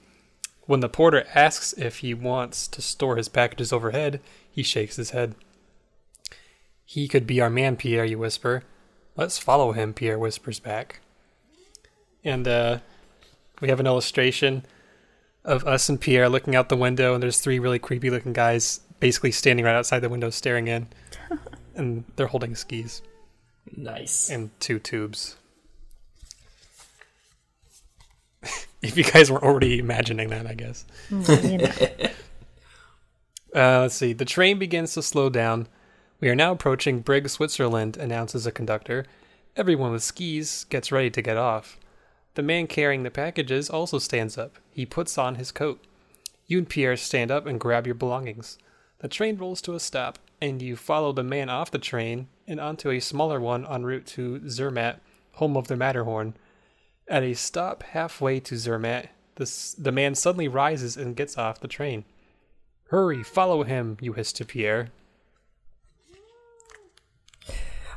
When 0.68 0.80
the 0.80 0.88
porter 0.90 1.24
asks 1.34 1.72
if 1.78 2.00
he 2.00 2.12
wants 2.12 2.68
to 2.68 2.82
store 2.82 3.16
his 3.16 3.30
packages 3.30 3.72
overhead, 3.72 4.20
he 4.50 4.62
shakes 4.62 4.96
his 4.96 5.12
head. 5.12 5.34
He 6.84 7.08
could 7.08 7.26
be 7.26 7.40
our 7.40 7.48
man, 7.48 7.76
Pierre, 7.76 8.04
you 8.04 8.18
whisper. 8.18 8.64
Let's 9.16 9.38
follow 9.38 9.72
him, 9.72 9.94
Pierre 9.94 10.18
whispers 10.18 10.60
back. 10.60 11.00
And 12.22 12.46
uh, 12.46 12.80
we 13.62 13.70
have 13.70 13.80
an 13.80 13.86
illustration 13.86 14.66
of 15.42 15.66
us 15.66 15.88
and 15.88 15.98
Pierre 15.98 16.28
looking 16.28 16.54
out 16.54 16.68
the 16.68 16.76
window, 16.76 17.14
and 17.14 17.22
there's 17.22 17.40
three 17.40 17.58
really 17.58 17.78
creepy 17.78 18.10
looking 18.10 18.34
guys 18.34 18.80
basically 19.00 19.32
standing 19.32 19.64
right 19.64 19.74
outside 19.74 20.00
the 20.00 20.10
window 20.10 20.28
staring 20.28 20.68
in. 20.68 20.88
and 21.76 22.04
they're 22.16 22.26
holding 22.26 22.54
skis 22.54 23.00
Nice. 23.74 24.28
and 24.28 24.50
two 24.60 24.78
tubes. 24.78 25.36
if 28.82 28.96
you 28.96 29.04
guys 29.04 29.30
weren't 29.30 29.44
already 29.44 29.78
imagining 29.78 30.28
that, 30.30 30.46
I 30.46 30.54
guess. 30.54 30.84
Mm, 31.10 31.50
you 31.50 31.58
know. 31.58 32.10
Uh, 33.54 33.80
let's 33.80 33.94
see. 33.94 34.12
The 34.12 34.26
train 34.26 34.58
begins 34.58 34.92
to 34.92 35.02
slow 35.02 35.30
down. 35.30 35.68
We 36.20 36.28
are 36.28 36.34
now 36.34 36.52
approaching 36.52 37.00
Brig, 37.00 37.30
Switzerland, 37.30 37.96
announces 37.96 38.46
a 38.46 38.52
conductor. 38.52 39.06
Everyone 39.56 39.90
with 39.90 40.02
skis 40.02 40.64
gets 40.64 40.92
ready 40.92 41.10
to 41.10 41.22
get 41.22 41.38
off. 41.38 41.78
The 42.34 42.42
man 42.42 42.66
carrying 42.66 43.02
the 43.02 43.10
packages 43.10 43.70
also 43.70 43.98
stands 43.98 44.36
up. 44.36 44.58
He 44.70 44.84
puts 44.84 45.16
on 45.16 45.36
his 45.36 45.50
coat. 45.50 45.82
You 46.46 46.58
and 46.58 46.68
Pierre 46.68 46.96
stand 46.96 47.30
up 47.30 47.46
and 47.46 47.58
grab 47.58 47.86
your 47.86 47.94
belongings. 47.94 48.58
The 48.98 49.08
train 49.08 49.36
rolls 49.38 49.60
to 49.62 49.74
a 49.74 49.80
stop, 49.80 50.18
and 50.40 50.60
you 50.60 50.76
follow 50.76 51.12
the 51.12 51.24
man 51.24 51.48
off 51.48 51.70
the 51.70 51.78
train 51.78 52.28
and 52.46 52.60
onto 52.60 52.90
a 52.90 53.00
smaller 53.00 53.40
one 53.40 53.66
en 53.66 53.84
route 53.84 54.06
to 54.08 54.40
Zermatt, 54.46 55.00
home 55.32 55.56
of 55.56 55.68
the 55.68 55.76
Matterhorn. 55.76 56.34
At 57.10 57.22
a 57.22 57.34
stop 57.34 57.82
halfway 57.84 58.38
to 58.40 58.56
Zermatt, 58.56 59.08
the, 59.36 59.42
s- 59.42 59.74
the 59.78 59.92
man 59.92 60.14
suddenly 60.14 60.48
rises 60.48 60.96
and 60.96 61.16
gets 61.16 61.38
off 61.38 61.60
the 61.60 61.68
train. 61.68 62.04
Hurry, 62.90 63.22
follow 63.22 63.62
him, 63.62 63.96
you 64.00 64.12
hiss 64.12 64.32
to 64.34 64.44
Pierre. 64.44 64.88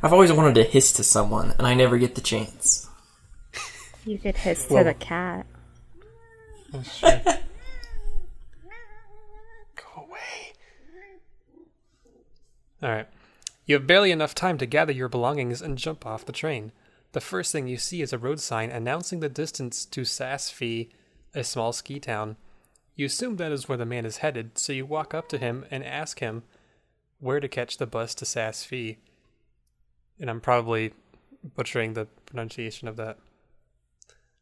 I've 0.04 0.14
always 0.14 0.32
wanted 0.32 0.56
to 0.56 0.64
hiss 0.64 0.92
to 0.94 1.04
someone, 1.04 1.52
and 1.58 1.68
I 1.68 1.74
never 1.74 1.98
get 1.98 2.16
the 2.16 2.22
chance. 2.22 2.90
You 4.06 4.18
could 4.18 4.38
hiss 4.38 4.66
to 4.68 4.74
Well- 4.76 4.84
the 4.86 4.94
cat. 4.94 5.46
Go 9.76 9.84
away. 9.98 10.54
Alright. 12.82 13.08
You 13.66 13.76
have 13.76 13.86
barely 13.88 14.12
enough 14.12 14.34
time 14.34 14.58
to 14.58 14.66
gather 14.66 14.92
your 14.92 15.08
belongings 15.10 15.62
and 15.62 15.78
jump 15.78 16.06
off 16.06 16.26
the 16.26 16.32
train. 16.32 16.72
The 17.14 17.22
first 17.22 17.52
thing 17.52 17.68
you 17.68 17.78
see 17.78 18.02
is 18.02 18.14
a 18.14 18.18
road 18.18 18.40
sign 18.40 18.70
announcing 18.70 19.20
the 19.20 19.30
distance 19.30 19.86
to 19.86 20.06
Saas-Fee, 20.06 20.90
a 21.36 21.44
small 21.44 21.74
ski 21.74 22.00
town. 22.00 22.38
You 22.96 23.06
assume 23.06 23.36
that 23.38 23.52
is 23.52 23.68
where 23.68 23.78
the 23.78 23.86
man 23.86 24.06
is 24.06 24.18
headed, 24.18 24.58
so 24.58 24.74
you 24.74 24.86
walk 24.86 25.14
up 25.14 25.28
to 25.30 25.38
him 25.38 25.66
and 25.70 25.84
ask 25.84 26.20
him 26.20 26.44
where 27.20 27.40
to 27.40 27.48
catch 27.48 27.78
the 27.78 27.86
bus 27.86 28.16
to 28.16 28.26
Saas-Fee. 28.26 28.98
And 30.20 30.30
I'm 30.30 30.40
probably 30.40 30.94
butchering 31.56 31.94
the 31.94 32.06
pronunciation 32.26 32.88
of 32.88 32.96
that. 32.98 33.18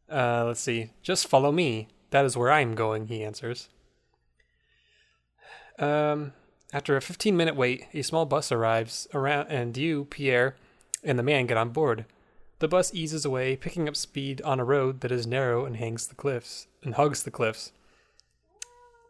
Uh, 0.09 0.45
let's 0.45 0.59
see. 0.59 0.91
Just 1.01 1.27
follow 1.27 1.51
me. 1.51 1.87
That 2.11 2.25
is 2.25 2.35
where 2.37 2.51
I'm 2.51 2.75
going, 2.75 3.07
he 3.07 3.23
answers. 3.23 3.69
Um, 5.77 6.33
after 6.73 6.97
a 6.97 7.01
15 7.01 7.35
minute 7.35 7.55
wait, 7.55 7.85
a 7.93 8.01
small 8.01 8.25
bus 8.25 8.51
arrives 8.51 9.07
around, 9.13 9.47
and 9.47 9.75
you, 9.77 10.05
Pierre, 10.05 10.55
and 11.03 11.17
the 11.17 11.23
man 11.23 11.45
get 11.45 11.57
on 11.57 11.69
board. 11.69 12.05
The 12.59 12.67
bus 12.67 12.93
eases 12.93 13.23
away, 13.23 13.55
picking 13.55 13.87
up 13.87 13.95
speed 13.95 14.41
on 14.41 14.59
a 14.59 14.65
road 14.65 14.99
that 14.99 15.11
is 15.11 15.25
narrow 15.25 15.65
and 15.65 15.77
hangs 15.77 16.07
the 16.07 16.15
cliffs 16.15 16.67
and 16.83 16.95
hugs 16.95 17.23
the 17.23 17.31
cliffs. 17.31 17.71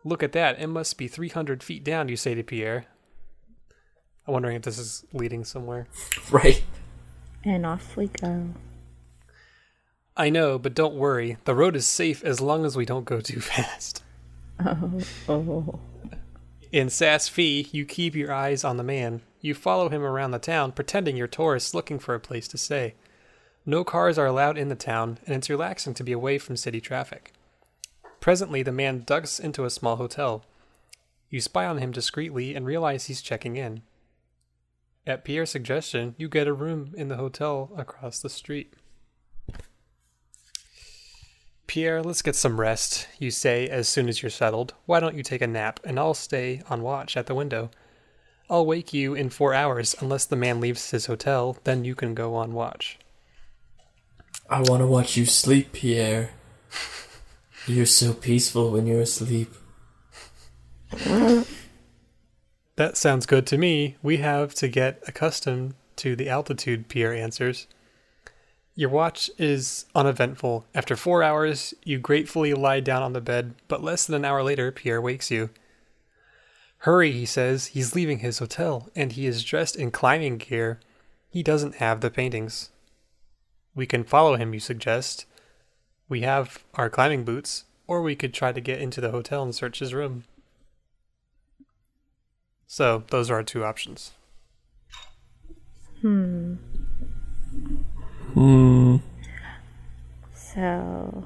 Look 0.03 0.21
at 0.21 0.31
that! 0.33 0.59
It 0.59 0.67
must 0.67 0.97
be 0.97 1.07
300 1.07 1.63
feet 1.63 1.83
down, 1.83 2.09
you 2.09 2.15
say 2.15 2.35
to 2.35 2.43
Pierre. 2.43 2.85
I'm 4.27 4.33
wondering 4.33 4.55
if 4.55 4.61
this 4.61 4.77
is 4.77 5.03
leading 5.13 5.43
somewhere. 5.43 5.87
Right. 6.31 6.63
And 7.43 7.65
off 7.65 7.97
we 7.97 8.07
go. 8.07 8.49
I 10.15 10.29
know, 10.29 10.59
but 10.59 10.75
don't 10.75 10.93
worry. 10.93 11.37
The 11.45 11.55
road 11.55 11.75
is 11.75 11.87
safe 11.87 12.23
as 12.23 12.41
long 12.41 12.65
as 12.65 12.75
we 12.75 12.85
don't 12.85 13.05
go 13.05 13.19
too 13.21 13.39
fast. 13.41 14.03
Oh, 14.63 15.01
oh. 15.27 15.79
In 16.71 16.89
Saas-Fee, 16.89 17.69
you 17.71 17.85
keep 17.85 18.13
your 18.13 18.31
eyes 18.31 18.63
on 18.63 18.77
the 18.77 18.83
man. 18.83 19.21
You 19.41 19.55
follow 19.55 19.89
him 19.89 20.03
around 20.03 20.31
the 20.31 20.39
town, 20.39 20.73
pretending 20.73 21.17
you're 21.17 21.27
tourists 21.27 21.73
looking 21.73 21.97
for 21.97 22.13
a 22.13 22.19
place 22.19 22.47
to 22.49 22.57
stay. 22.59 22.93
No 23.65 23.83
cars 23.83 24.17
are 24.17 24.25
allowed 24.25 24.57
in 24.57 24.69
the 24.69 24.75
town, 24.75 25.19
and 25.25 25.35
it's 25.35 25.49
relaxing 25.49 25.93
to 25.95 26.03
be 26.03 26.11
away 26.11 26.37
from 26.37 26.57
city 26.57 26.81
traffic. 26.81 27.33
Presently, 28.19 28.63
the 28.63 28.71
man 28.71 29.03
ducks 29.05 29.39
into 29.39 29.65
a 29.65 29.69
small 29.69 29.97
hotel. 29.97 30.43
You 31.29 31.41
spy 31.41 31.65
on 31.65 31.77
him 31.77 31.91
discreetly 31.91 32.55
and 32.55 32.65
realize 32.65 33.05
he's 33.05 33.21
checking 33.21 33.55
in. 33.55 33.81
At 35.05 35.23
Pierre's 35.23 35.49
suggestion, 35.49 36.15
you 36.17 36.27
get 36.27 36.47
a 36.47 36.53
room 36.53 36.93
in 36.95 37.07
the 37.07 37.17
hotel 37.17 37.71
across 37.77 38.19
the 38.19 38.29
street. 38.29 38.73
Pierre, 41.67 42.01
let's 42.01 42.23
get 42.23 42.35
some 42.35 42.59
rest, 42.59 43.07
you 43.19 43.29
say 43.29 43.67
as 43.67 43.87
soon 43.87 44.09
as 44.09 44.23
you're 44.23 44.31
settled. 44.31 44.73
Why 44.87 44.99
don't 44.99 45.15
you 45.15 45.21
take 45.21 45.41
a 45.41 45.47
nap, 45.47 45.79
and 45.83 45.99
I'll 45.99 46.15
stay 46.15 46.63
on 46.67 46.81
watch 46.81 47.15
at 47.15 47.27
the 47.27 47.35
window. 47.35 47.69
I'll 48.49 48.65
wake 48.65 48.91
you 48.91 49.13
in 49.13 49.29
four 49.29 49.53
hours 49.53 49.95
unless 49.99 50.25
the 50.25 50.35
man 50.35 50.59
leaves 50.59 50.89
his 50.89 51.05
hotel, 51.05 51.57
then 51.65 51.85
you 51.85 51.93
can 51.93 52.15
go 52.15 52.33
on 52.33 52.53
watch. 52.53 52.97
I 54.49 54.61
want 54.61 54.81
to 54.81 54.87
watch 54.87 55.15
you 55.15 55.25
sleep, 55.25 55.73
Pierre. 55.73 56.31
You're 57.67 57.85
so 57.85 58.13
peaceful 58.13 58.71
when 58.71 58.87
you're 58.87 59.01
asleep. 59.01 59.53
That 62.75 62.95
sounds 62.95 63.25
good 63.25 63.45
to 63.47 63.57
me. 63.57 63.97
We 64.01 64.17
have 64.17 64.53
to 64.55 64.67
get 64.67 65.03
accustomed 65.07 65.75
to 65.97 66.15
the 66.15 66.29
altitude, 66.29 66.87
Pierre 66.87 67.13
answers. 67.13 67.67
Your 68.73 68.89
watch 68.89 69.29
is 69.37 69.85
uneventful. 69.93 70.65
After 70.73 70.95
four 70.95 71.21
hours, 71.21 71.73
you 71.83 71.99
gratefully 71.99 72.53
lie 72.53 72.79
down 72.79 73.03
on 73.03 73.11
the 73.11 73.19
bed, 73.19 73.53
but 73.67 73.83
less 73.83 74.05
than 74.05 74.15
an 74.15 74.25
hour 74.25 74.41
later, 74.41 74.71
Pierre 74.71 75.01
wakes 75.01 75.29
you. 75.29 75.49
Hurry, 76.83 77.11
he 77.11 77.25
says. 77.25 77.67
He's 77.67 77.93
leaving 77.93 78.19
his 78.19 78.39
hotel, 78.39 78.89
and 78.95 79.11
he 79.11 79.27
is 79.27 79.43
dressed 79.43 79.75
in 79.75 79.91
climbing 79.91 80.37
gear. 80.37 80.79
He 81.29 81.43
doesn't 81.43 81.75
have 81.75 81.99
the 81.99 82.09
paintings. 82.09 82.69
We 83.75 83.85
can 83.85 84.03
follow 84.03 84.35
him, 84.35 84.53
you 84.53 84.59
suggest. 84.59 85.25
We 86.07 86.21
have 86.21 86.63
our 86.73 86.89
climbing 86.89 87.23
boots, 87.23 87.65
or 87.87 88.01
we 88.01 88.15
could 88.15 88.33
try 88.33 88.51
to 88.51 88.61
get 88.61 88.81
into 88.81 89.01
the 89.01 89.11
hotel 89.11 89.43
and 89.43 89.53
search 89.53 89.79
his 89.79 89.93
room. 89.93 90.25
So, 92.67 93.03
those 93.09 93.31
are 93.31 93.35
our 93.35 93.43
two 93.43 93.63
options. 93.63 94.11
Hmm. 96.01 96.55
Hmm. 98.33 98.97
So, 100.33 101.25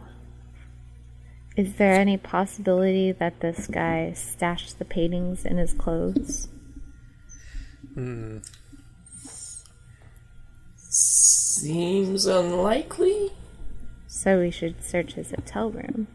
is 1.55 1.75
there 1.75 1.93
any 1.93 2.17
possibility 2.17 3.11
that 3.11 3.39
this 3.41 3.67
guy 3.67 4.13
stashed 4.13 4.79
the 4.79 4.85
paintings 4.85 5.45
in 5.45 5.57
his 5.57 5.73
clothes? 5.73 6.47
Hmm. 7.93 8.39
Seems 10.95 12.27
unlikely. 12.27 13.31
So 14.05 14.39
we 14.39 14.51
should 14.51 14.83
search 14.83 15.13
his 15.13 15.31
hotel 15.31 15.71
room. 15.71 16.05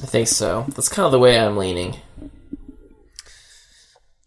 I 0.00 0.06
think 0.06 0.28
so. 0.28 0.64
That's 0.68 0.88
kind 0.88 1.04
of 1.04 1.10
the 1.10 1.18
way 1.18 1.36
I'm 1.36 1.56
leaning. 1.56 1.96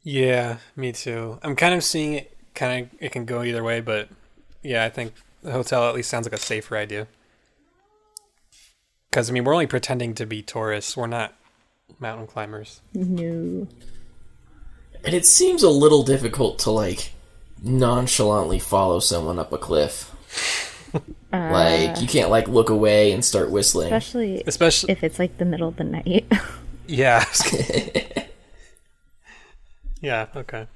Yeah, 0.03 0.57
me 0.75 0.91
too. 0.91 1.39
I'm 1.41 1.55
kind 1.55 1.74
of 1.74 1.86
seeing 1.86 2.15
it. 2.15 2.38
Kind 2.53 2.86
of, 2.86 3.00
it 3.00 3.13
can 3.13 3.24
go 3.24 3.43
either 3.43 3.63
way, 3.63 3.79
but 3.79 4.10
yeah, 4.62 4.84
I 4.84 4.89
think 4.89 5.13
the 5.41 5.53
hotel 5.53 5.88
at 5.88 5.96
least 5.96 6.10
sounds 6.10 6.25
like 6.25 6.38
a 6.38 6.43
safer 6.43 6.75
idea. 6.75 7.07
Because 9.10 9.29
I 9.29 9.34
mean, 9.34 9.46
we're 9.46 9.53
only 9.53 9.67
pretending 9.67 10.13
to 10.15 10.25
be 10.25 10.41
tourists. 10.41 10.98
We're 10.98 11.07
not 11.07 11.34
mountain 11.98 12.27
climbers. 12.27 12.81
No. 12.93 13.67
And 15.05 15.13
it 15.13 15.25
seems 15.25 15.63
a 15.63 15.69
little 15.69 16.03
difficult 16.03 16.60
to 16.60 16.72
like 16.72 17.13
nonchalantly 17.62 18.60
follow 18.60 19.00
someone 19.00 19.40
up 19.40 19.52
a 19.54 19.58
cliff. 19.58 20.14
like 21.32 22.02
you 22.02 22.08
can't 22.08 22.30
like 22.30 22.48
look 22.48 22.70
away 22.70 23.12
and 23.12 23.24
start 23.24 23.52
whistling. 23.52 23.94
Especially 23.94 24.44
Especially, 24.46 24.92
if 24.92 25.04
it's 25.04 25.20
like 25.20 25.38
the 25.38 25.46
middle 25.46 25.68
of 25.68 25.78
the 25.78 25.84
night. 25.84 26.26
yeah. 26.88 27.26
yeah, 30.02 30.28
okay. 30.36 30.68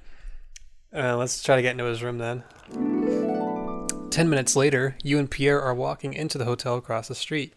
Uh, 0.93 1.15
let's 1.15 1.41
try 1.41 1.55
to 1.55 1.61
get 1.61 1.71
into 1.71 1.85
his 1.85 2.03
room 2.03 2.17
then. 2.17 2.43
Ten 4.09 4.29
minutes 4.29 4.57
later, 4.57 4.97
you 5.03 5.17
and 5.17 5.31
Pierre 5.31 5.61
are 5.61 5.73
walking 5.73 6.13
into 6.13 6.37
the 6.37 6.45
hotel 6.45 6.75
across 6.75 7.07
the 7.07 7.15
street. 7.15 7.53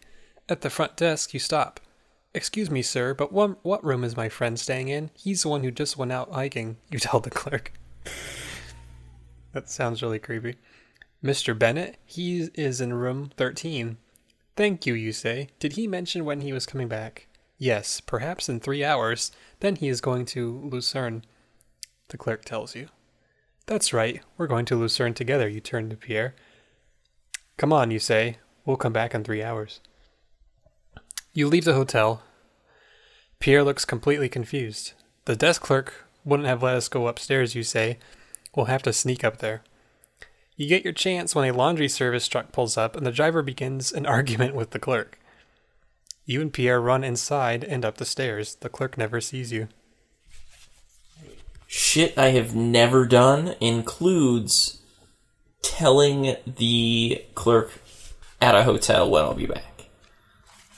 At 0.47 0.61
the 0.61 0.69
front 0.69 0.95
desk, 0.95 1.33
you 1.33 1.39
stop. 1.39 1.81
Excuse 2.33 2.69
me, 2.69 2.81
sir, 2.81 3.13
but 3.13 3.33
what, 3.33 3.63
what 3.63 3.83
room 3.83 4.03
is 4.03 4.15
my 4.15 4.29
friend 4.29 4.59
staying 4.59 4.87
in? 4.87 5.09
He's 5.15 5.41
the 5.41 5.49
one 5.49 5.63
who 5.63 5.71
just 5.71 5.97
went 5.97 6.11
out 6.11 6.31
hiking, 6.31 6.77
you 6.89 6.99
tell 6.99 7.19
the 7.19 7.29
clerk. 7.29 7.73
That 9.55 9.69
sounds 9.69 10.03
really 10.03 10.19
creepy. 10.19 10.57
Mr. 11.23 11.57
Bennett, 11.57 11.95
he 12.05 12.49
is 12.55 12.81
in 12.81 12.93
room 12.93 13.31
13. 13.37 13.95
Thank 14.57 14.85
you, 14.85 14.93
you 14.93 15.13
say. 15.13 15.47
Did 15.59 15.73
he 15.73 15.87
mention 15.87 16.25
when 16.25 16.41
he 16.41 16.51
was 16.51 16.65
coming 16.65 16.89
back? 16.89 17.27
Yes, 17.57 18.01
perhaps 18.01 18.49
in 18.49 18.59
three 18.59 18.83
hours. 18.83 19.31
Then 19.61 19.77
he 19.77 19.87
is 19.87 20.01
going 20.01 20.25
to 20.25 20.59
Lucerne, 20.59 21.23
the 22.09 22.17
clerk 22.17 22.43
tells 22.43 22.75
you. 22.75 22.89
That's 23.65 23.93
right, 23.93 24.21
we're 24.37 24.47
going 24.47 24.65
to 24.65 24.75
Lucerne 24.75 25.13
together, 25.13 25.47
you 25.47 25.61
turn 25.61 25.89
to 25.89 25.95
Pierre. 25.95 26.35
Come 27.55 27.71
on, 27.71 27.91
you 27.91 27.99
say. 27.99 28.39
We'll 28.65 28.75
come 28.75 28.93
back 28.93 29.15
in 29.15 29.23
three 29.23 29.41
hours. 29.41 29.79
You 31.31 31.47
leave 31.47 31.63
the 31.63 31.75
hotel. 31.75 32.23
Pierre 33.39 33.63
looks 33.63 33.85
completely 33.85 34.27
confused. 34.27 34.91
The 35.23 35.37
desk 35.37 35.61
clerk 35.61 36.05
wouldn't 36.25 36.49
have 36.49 36.61
let 36.61 36.75
us 36.75 36.89
go 36.89 37.07
upstairs, 37.07 37.55
you 37.55 37.63
say. 37.63 37.99
We'll 38.55 38.67
have 38.67 38.83
to 38.83 38.93
sneak 38.93 39.23
up 39.23 39.37
there. 39.37 39.63
You 40.55 40.67
get 40.67 40.83
your 40.83 40.93
chance 40.93 41.35
when 41.35 41.49
a 41.49 41.55
laundry 41.55 41.89
service 41.89 42.27
truck 42.27 42.51
pulls 42.51 42.77
up 42.77 42.95
and 42.95 43.05
the 43.05 43.11
driver 43.11 43.41
begins 43.41 43.91
an 43.91 44.05
argument 44.05 44.55
with 44.55 44.71
the 44.71 44.79
clerk. 44.79 45.19
You 46.25 46.41
and 46.41 46.51
Pierre 46.51 46.81
run 46.81 47.03
inside 47.03 47.63
and 47.63 47.85
up 47.85 47.97
the 47.97 48.05
stairs. 48.05 48.55
The 48.55 48.69
clerk 48.69 48.97
never 48.97 49.21
sees 49.21 49.51
you. 49.51 49.67
Shit 51.67 52.17
I 52.17 52.29
have 52.29 52.55
never 52.55 53.05
done 53.05 53.55
includes 53.59 54.79
telling 55.61 56.35
the 56.45 57.23
clerk 57.35 57.71
at 58.41 58.55
a 58.55 58.63
hotel 58.63 59.09
when 59.09 59.23
I'll 59.23 59.33
be 59.33 59.45
back. 59.45 59.85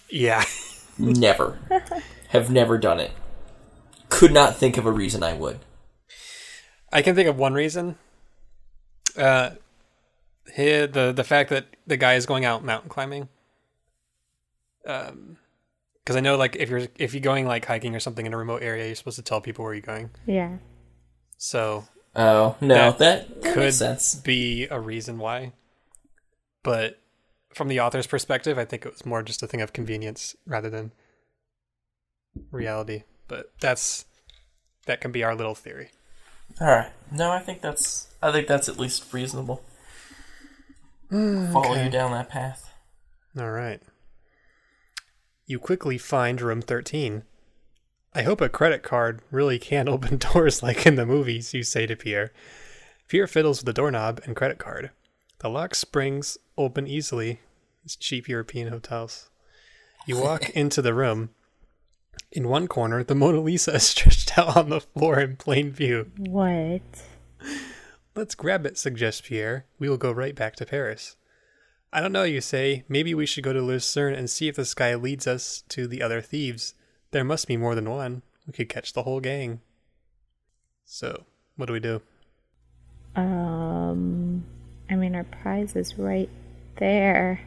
Yeah. 0.09 0.43
Never. 0.97 1.59
have 2.29 2.49
never 2.49 2.77
done 2.77 2.99
it. 2.99 3.11
Could 4.09 4.33
not 4.33 4.55
think 4.55 4.77
of 4.77 4.85
a 4.85 4.91
reason 4.91 5.23
I 5.23 5.33
would. 5.33 5.59
I 6.97 7.01
can 7.01 7.15
think 7.15 7.29
of 7.29 7.37
one 7.37 7.53
reason. 7.53 7.95
Uh, 9.17 9.51
here, 10.53 10.87
the 10.87 11.11
the 11.11 11.23
fact 11.23 11.49
that 11.49 11.65
the 11.85 11.97
guy 11.97 12.15
is 12.15 12.25
going 12.25 12.45
out 12.45 12.63
mountain 12.63 12.89
climbing. 12.89 13.29
Um, 14.85 15.37
because 16.03 16.15
I 16.15 16.21
know 16.21 16.37
like 16.37 16.55
if 16.55 16.69
you're 16.69 16.87
if 16.97 17.13
you're 17.13 17.21
going 17.21 17.45
like 17.45 17.65
hiking 17.65 17.93
or 17.95 17.99
something 17.99 18.25
in 18.25 18.33
a 18.33 18.37
remote 18.37 18.63
area, 18.63 18.85
you're 18.85 18.95
supposed 18.95 19.17
to 19.17 19.21
tell 19.23 19.41
people 19.41 19.65
where 19.65 19.73
you're 19.73 19.81
going. 19.81 20.09
yeah. 20.25 20.57
So 21.37 21.85
Oh, 22.15 22.55
no, 22.61 22.73
That 22.73 22.97
that, 22.97 23.41
that 23.41 23.53
could 23.53 23.63
makes 23.65 23.75
sense. 23.75 24.15
be 24.15 24.67
a 24.71 24.79
reason 24.79 25.19
why. 25.19 25.51
But 26.63 26.99
from 27.53 27.67
the 27.67 27.79
author's 27.81 28.07
perspective, 28.07 28.57
I 28.57 28.65
think 28.65 28.85
it 28.85 28.91
was 28.91 29.05
more 29.05 29.21
just 29.21 29.43
a 29.43 29.47
thing 29.47 29.61
of 29.61 29.71
convenience 29.73 30.35
rather 30.47 30.69
than 30.69 30.93
reality. 32.51 33.03
But 33.27 33.51
that's 33.59 34.05
that 34.85 35.01
can 35.01 35.11
be 35.11 35.23
our 35.23 35.35
little 35.35 35.55
theory. 35.55 35.91
Alright. 36.59 36.91
No, 37.11 37.31
I 37.31 37.39
think 37.39 37.61
that's 37.61 38.07
I 38.21 38.31
think 38.31 38.47
that's 38.47 38.67
at 38.67 38.79
least 38.79 39.13
reasonable. 39.13 39.63
Mm, 41.11 41.53
Follow 41.53 41.81
you 41.81 41.89
down 41.89 42.11
that 42.11 42.29
path. 42.29 42.73
All 43.39 43.51
right. 43.51 43.81
You 45.45 45.59
quickly 45.59 45.97
find 45.97 46.41
room 46.41 46.61
13. 46.61 47.23
I 48.13 48.23
hope 48.23 48.41
a 48.41 48.49
credit 48.49 48.83
card 48.83 49.21
really 49.31 49.59
can 49.69 49.87
open 49.87 50.17
doors 50.17 50.63
like 50.63 50.85
in 50.85 50.95
the 50.95 51.05
movies, 51.05 51.53
you 51.53 51.63
say 51.63 51.85
to 51.85 51.95
Pierre. 51.95 52.31
Pierre 53.07 53.27
fiddles 53.27 53.59
with 53.59 53.67
the 53.67 53.73
doorknob 53.73 54.19
and 54.25 54.35
credit 54.35 54.57
card. 54.57 54.91
The 55.39 55.49
lock 55.49 55.75
springs 55.75 56.37
open 56.57 56.87
easily. 56.87 57.39
It's 57.85 57.95
cheap 57.95 58.27
European 58.27 58.69
hotels. 58.69 59.29
You 60.05 60.19
walk 60.19 60.49
into 60.55 60.81
the 60.81 60.93
room. 60.93 61.29
In 62.31 62.47
one 62.47 62.67
corner, 62.67 63.03
the 63.03 63.15
Mona 63.15 63.39
Lisa 63.39 63.75
is 63.75 63.83
stretched 63.87 64.37
out 64.37 64.55
on 64.55 64.69
the 64.69 64.81
floor 64.81 65.19
in 65.19 65.37
plain 65.37 65.71
view. 65.71 66.11
What? 66.17 66.81
Let's 68.15 68.35
grab 68.35 68.65
it, 68.65 68.77
suggests 68.77 69.21
Pierre. 69.21 69.65
We 69.79 69.89
will 69.89 69.97
go 69.97 70.11
right 70.11 70.35
back 70.35 70.55
to 70.57 70.65
Paris. 70.65 71.15
I 71.93 72.01
don't 72.01 72.11
know, 72.11 72.23
you 72.23 72.41
say. 72.41 72.83
Maybe 72.89 73.13
we 73.13 73.25
should 73.25 73.43
go 73.43 73.53
to 73.53 73.61
Lucerne 73.61 74.13
and 74.13 74.29
see 74.29 74.47
if 74.47 74.55
this 74.55 74.73
guy 74.73 74.95
leads 74.95 75.27
us 75.27 75.63
to 75.69 75.87
the 75.87 76.01
other 76.01 76.21
thieves. 76.21 76.73
There 77.11 77.23
must 77.23 77.47
be 77.47 77.57
more 77.57 77.75
than 77.75 77.89
one. 77.89 78.23
We 78.45 78.53
could 78.53 78.69
catch 78.69 78.93
the 78.93 79.03
whole 79.03 79.19
gang. 79.19 79.61
So, 80.85 81.25
what 81.55 81.67
do 81.67 81.73
we 81.73 81.79
do? 81.79 82.01
Um, 83.15 84.43
I 84.89 84.95
mean, 84.95 85.15
our 85.15 85.23
prize 85.23 85.75
is 85.75 85.97
right 85.97 86.29
there. 86.77 87.41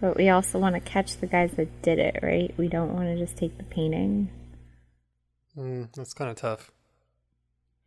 But 0.00 0.16
we 0.16 0.28
also 0.28 0.58
want 0.58 0.74
to 0.74 0.80
catch 0.80 1.16
the 1.18 1.26
guys 1.26 1.52
that 1.52 1.82
did 1.82 1.98
it, 1.98 2.20
right? 2.22 2.52
We 2.56 2.68
don't 2.68 2.94
want 2.94 3.06
to 3.08 3.16
just 3.18 3.36
take 3.36 3.56
the 3.58 3.64
painting. 3.64 4.30
Mm, 5.56 5.92
that's 5.94 6.14
kind 6.14 6.30
of 6.30 6.36
tough. 6.36 6.70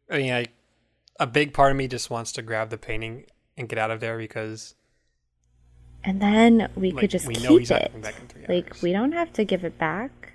I 0.09 0.17
mean, 0.17 0.33
I, 0.33 0.47
a 1.19 1.27
big 1.27 1.53
part 1.53 1.71
of 1.71 1.77
me 1.77 1.87
just 1.87 2.09
wants 2.09 2.31
to 2.33 2.41
grab 2.41 2.69
the 2.69 2.77
painting 2.77 3.25
and 3.57 3.69
get 3.69 3.79
out 3.79 3.91
of 3.91 3.99
there 3.99 4.17
because 4.17 4.75
And 6.03 6.21
then 6.21 6.69
we 6.75 6.91
Like, 6.91 7.01
could 7.01 7.09
just 7.09 7.27
we 7.27 7.33
know 7.35 7.49
keep 7.49 7.59
he's 7.59 7.71
it. 7.71 7.91
back 8.01 8.19
in 8.19 8.27
three 8.27 8.45
Like, 8.47 8.81
we 8.81 8.91
don't 8.93 9.11
have 9.11 9.31
to 9.33 9.43
give 9.45 9.63
it 9.63 9.77
back. 9.77 10.33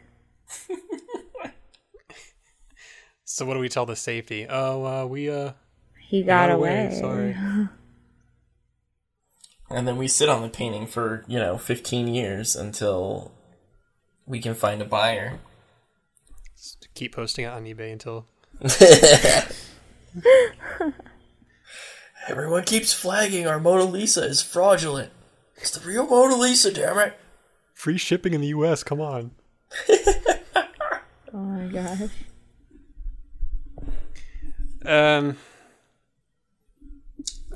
So 3.25 3.45
what 3.47 3.55
do 3.55 3.61
we 3.61 3.69
tell 3.69 3.87
the 3.87 3.97
safety? 3.97 4.47
Oh, 4.49 4.85
uh, 4.85 5.07
we 5.07 5.29
uh 5.31 5.53
He 5.99 6.23
got, 6.23 6.49
got 6.49 6.51
away. 6.51 6.87
away, 6.87 6.91
sorry. 6.91 7.37
And 9.71 9.89
then 9.89 9.97
we 9.97 10.09
sit 10.09 10.29
on 10.29 10.43
the 10.43 10.49
painting 10.49 10.87
for, 10.87 11.25
you 11.27 11.39
know, 11.39 11.57
15 11.59 12.07
years 12.09 12.55
until 12.55 13.33
we 14.27 14.41
can 14.41 14.55
find 14.55 14.81
a 14.83 14.85
buyer. 14.85 15.41
keep 16.95 17.15
posting 17.15 17.45
it 17.45 17.49
on 17.49 17.65
eBay 17.65 17.93
until 17.93 18.27
Everyone 22.29 22.63
keeps 22.65 22.93
flagging 22.93 23.47
our 23.47 23.59
Mona 23.61 23.85
Lisa 23.85 24.25
is 24.25 24.41
fraudulent. 24.43 25.11
It's 25.57 25.71
the 25.71 25.87
real 25.87 26.07
Mona 26.07 26.37
Lisa, 26.37 26.73
damn 26.73 26.99
it. 26.99 27.19
free 27.75 27.99
shipping 27.99 28.33
in 28.35 28.41
the 28.41 28.47
U.S. 28.49 28.83
Come 28.83 29.01
on. 29.01 29.33
Oh 31.37 31.39
my 31.39 31.67
gosh. 31.67 32.11
Um. 34.87 35.37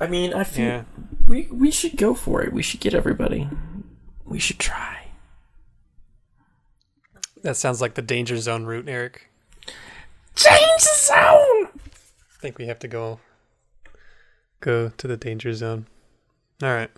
I 0.01 0.07
mean, 0.07 0.33
I 0.33 0.43
feel 0.43 0.65
Yeah. 0.65 0.83
We 1.29 1.47
we 1.51 1.71
should 1.71 1.95
go 1.95 2.13
for 2.13 2.41
it. 2.41 2.51
We 2.51 2.63
should 2.63 2.79
get 2.79 2.93
everybody. 2.93 3.47
We 4.25 4.39
should 4.39 4.59
try. 4.59 5.11
That 7.43 7.55
sounds 7.55 7.79
like 7.79 7.93
the 7.93 8.01
danger 8.01 8.37
zone 8.37 8.65
route, 8.65 8.89
Eric. 8.89 9.29
Change 10.35 10.81
the 10.81 10.95
zone. 10.95 11.69
I 11.85 12.41
think 12.41 12.57
we 12.57 12.65
have 12.65 12.79
to 12.79 12.87
go 12.87 13.19
go 14.59 14.89
to 14.89 15.07
the 15.07 15.15
danger 15.15 15.53
zone. 15.53 15.87
All 16.61 16.73
right. 16.73 16.89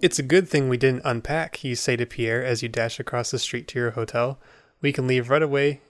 It's 0.00 0.20
a 0.20 0.22
good 0.22 0.48
thing 0.48 0.68
we 0.68 0.76
didn't 0.76 1.02
unpack, 1.04 1.64
you 1.64 1.74
say 1.74 1.96
to 1.96 2.06
Pierre 2.06 2.44
as 2.44 2.62
you 2.62 2.68
dash 2.68 3.00
across 3.00 3.32
the 3.32 3.38
street 3.38 3.66
to 3.68 3.78
your 3.80 3.90
hotel. 3.90 4.38
We 4.80 4.92
can 4.92 5.08
leave 5.08 5.28
right 5.28 5.42
away 5.42 5.80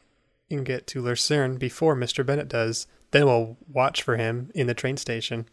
and 0.50 0.64
get 0.64 0.87
to 0.88 1.02
Lucerne 1.02 1.58
before 1.58 1.94
Mr. 1.94 2.24
Bennett 2.24 2.48
does. 2.48 2.87
Then 3.11 3.26
we'll 3.26 3.58
watch 3.70 4.02
for 4.02 4.16
him 4.16 4.50
in 4.54 4.66
the 4.66 4.72
train 4.72 4.96
station. 4.96 5.46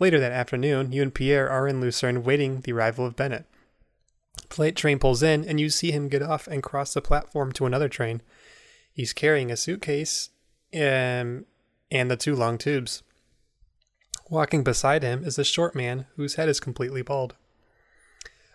Later 0.00 0.18
that 0.18 0.32
afternoon, 0.32 0.92
you 0.92 1.02
and 1.02 1.14
Pierre 1.14 1.48
are 1.50 1.68
in 1.68 1.82
Lucerne 1.82 2.24
waiting 2.24 2.62
the 2.62 2.72
arrival 2.72 3.04
of 3.04 3.16
Bennett. 3.16 3.44
The 4.48 4.62
late 4.62 4.74
train 4.74 4.98
pulls 4.98 5.22
in, 5.22 5.44
and 5.44 5.60
you 5.60 5.68
see 5.68 5.92
him 5.92 6.08
get 6.08 6.22
off 6.22 6.46
and 6.46 6.62
cross 6.62 6.94
the 6.94 7.02
platform 7.02 7.52
to 7.52 7.66
another 7.66 7.88
train. 7.88 8.22
He's 8.90 9.12
carrying 9.12 9.50
a 9.50 9.58
suitcase 9.58 10.30
um, 10.74 11.44
and 11.90 12.10
the 12.10 12.16
two 12.16 12.34
long 12.34 12.56
tubes. 12.56 13.02
Walking 14.30 14.64
beside 14.64 15.02
him 15.02 15.22
is 15.22 15.38
a 15.38 15.44
short 15.44 15.74
man 15.74 16.06
whose 16.16 16.36
head 16.36 16.48
is 16.48 16.60
completely 16.60 17.02
bald. 17.02 17.34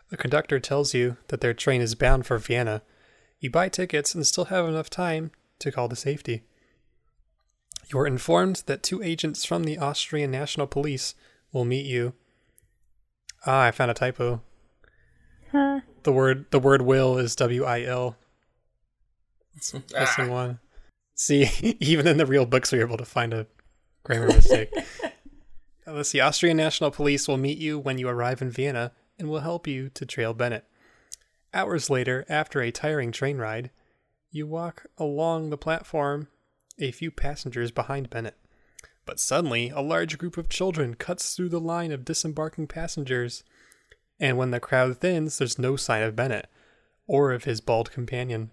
The 0.09 0.17
conductor 0.17 0.59
tells 0.59 0.95
you 0.95 1.17
that 1.27 1.41
their 1.41 1.53
train 1.53 1.81
is 1.81 1.93
bound 1.93 2.25
for 2.25 2.39
Vienna. 2.39 2.81
You 3.39 3.51
buy 3.51 3.69
tickets 3.69 4.15
and 4.15 4.25
still 4.25 4.45
have 4.45 4.67
enough 4.67 4.89
time 4.89 5.31
to 5.59 5.71
call 5.71 5.89
the 5.89 5.95
safety. 5.95 6.43
You 7.87 7.99
are 7.99 8.07
informed 8.07 8.63
that 8.65 8.81
two 8.81 9.03
agents 9.03 9.45
from 9.45 9.63
the 9.63 9.77
Austrian 9.77 10.31
National 10.31 10.65
Police 10.65 11.13
will 11.51 11.65
meet 11.65 11.85
you. 11.85 12.13
Ah, 13.45 13.63
I 13.63 13.71
found 13.71 13.91
a 13.91 13.93
typo. 13.93 14.41
Huh? 15.51 15.81
The 16.03 16.11
word 16.11 16.45
the 16.51 16.59
word 16.59 16.81
will 16.81 17.17
is 17.17 17.35
W 17.35 17.63
I 17.63 17.83
L. 17.83 18.17
It's 19.55 19.73
missing 19.93 20.29
one. 20.29 20.59
See, 21.15 21.49
even 21.79 22.07
in 22.07 22.17
the 22.17 22.25
real 22.25 22.45
books, 22.45 22.71
we 22.71 22.79
were 22.79 22.85
able 22.85 22.97
to 22.97 23.05
find 23.05 23.33
a 23.33 23.47
grammar 24.03 24.27
mistake. 24.27 24.73
Let's 25.87 26.09
see. 26.09 26.19
Austrian 26.19 26.57
National 26.57 26.91
Police 26.91 27.27
will 27.27 27.37
meet 27.37 27.57
you 27.57 27.77
when 27.77 27.97
you 27.97 28.07
arrive 28.09 28.41
in 28.41 28.49
Vienna 28.49 28.91
and 29.19 29.29
will 29.29 29.39
help 29.41 29.67
you 29.67 29.89
to 29.89 30.05
trail 30.05 30.33
Bennett. 30.33 30.65
Hours 31.53 31.89
later, 31.89 32.25
after 32.27 32.61
a 32.61 32.71
tiring 32.71 33.11
train 33.11 33.37
ride, 33.37 33.69
you 34.31 34.45
walk 34.45 34.87
along 34.97 35.49
the 35.49 35.57
platform, 35.57 36.27
a 36.79 36.91
few 36.91 37.11
passengers 37.11 37.71
behind 37.71 38.09
Bennett. 38.09 38.35
But 39.05 39.19
suddenly, 39.19 39.69
a 39.69 39.81
large 39.81 40.17
group 40.17 40.37
of 40.37 40.49
children 40.49 40.95
cuts 40.95 41.35
through 41.35 41.49
the 41.49 41.59
line 41.59 41.91
of 41.91 42.05
disembarking 42.05 42.67
passengers, 42.67 43.43
and 44.19 44.37
when 44.37 44.51
the 44.51 44.59
crowd 44.59 44.97
thins, 44.97 45.37
there's 45.37 45.59
no 45.59 45.75
sign 45.75 46.01
of 46.01 46.15
Bennett 46.15 46.47
or 47.07 47.31
of 47.31 47.43
his 47.43 47.61
bald 47.61 47.91
companion. 47.91 48.49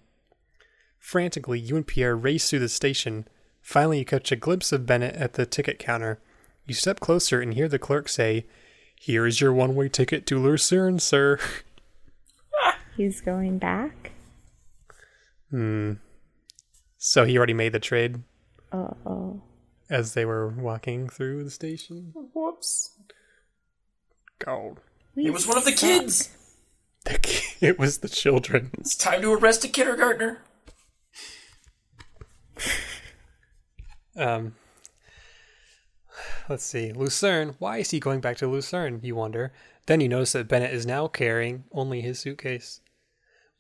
Frantically, 0.99 1.59
you 1.59 1.77
and 1.77 1.87
Pierre 1.87 2.17
race 2.17 2.51
through 2.51 2.59
the 2.59 2.69
station. 2.69 3.27
Finally, 3.61 4.01
you 4.01 4.05
catch 4.05 4.31
a 4.31 4.37
glimpse 4.37 4.73
of 4.73 4.87
Bennett 4.87 5.17
at 5.17 5.35
the 5.35 5.47
ticket 5.47 5.79
counter. 5.79 6.21
You 6.67 6.75
step 6.75 7.01
closer 7.01 7.41
and 7.41 7.55
hear 7.55 7.69
the 7.69 7.79
clerk 7.79 8.09
say, 8.09 8.47
Here 8.95 9.27
is 9.27 9.41
your 9.41 9.53
one 9.53 9.75
way 9.75 9.89
ticket 9.89 10.27
to 10.27 10.39
Lucerne, 10.39 10.99
sir. 10.99 11.39
He's 12.97 13.21
going 13.21 13.59
back? 13.59 14.13
Hmm. 15.51 15.95
So 16.99 17.25
he 17.25 17.37
already 17.37 17.55
made 17.55 17.73
the 17.73 17.81
trade 17.81 18.23
Uh 18.71 18.95
oh. 19.05 19.43
As 19.91 20.15
they 20.15 20.25
were 20.25 20.49
walking 20.49 21.09
through 21.09 21.45
the 21.45 21.51
station? 21.51 22.13
Whoops. 22.35 22.97
Go. 24.39 24.77
It 25.17 25.33
was 25.33 25.47
one 25.47 25.59
of 25.59 25.65
the 25.65 25.73
kids. 25.73 26.31
It 27.61 27.79
was 27.79 27.99
the 27.99 28.09
children. 28.09 28.73
It's 28.79 28.97
time 28.97 29.23
to 29.23 29.33
arrest 29.33 29.65
a 29.65 29.69
kindergartner. 29.69 30.43
Um, 34.17 34.55
let's 36.49 36.65
see. 36.65 36.93
Lucerne. 36.93 37.55
Why 37.61 37.79
is 37.79 37.91
he 37.91 38.01
going 38.01 38.21
back 38.21 38.37
to 38.39 38.49
Lucerne? 38.49 39.01
You 39.03 39.15
wonder. 39.15 39.53
Then 39.87 40.01
you 40.01 40.09
notice 40.09 40.33
that 40.33 40.49
Bennett 40.49 40.73
is 40.73 40.87
now 40.87 41.09
carrying 41.09 41.65
only 41.73 42.01
his 42.01 42.19
suitcase. 42.19 42.81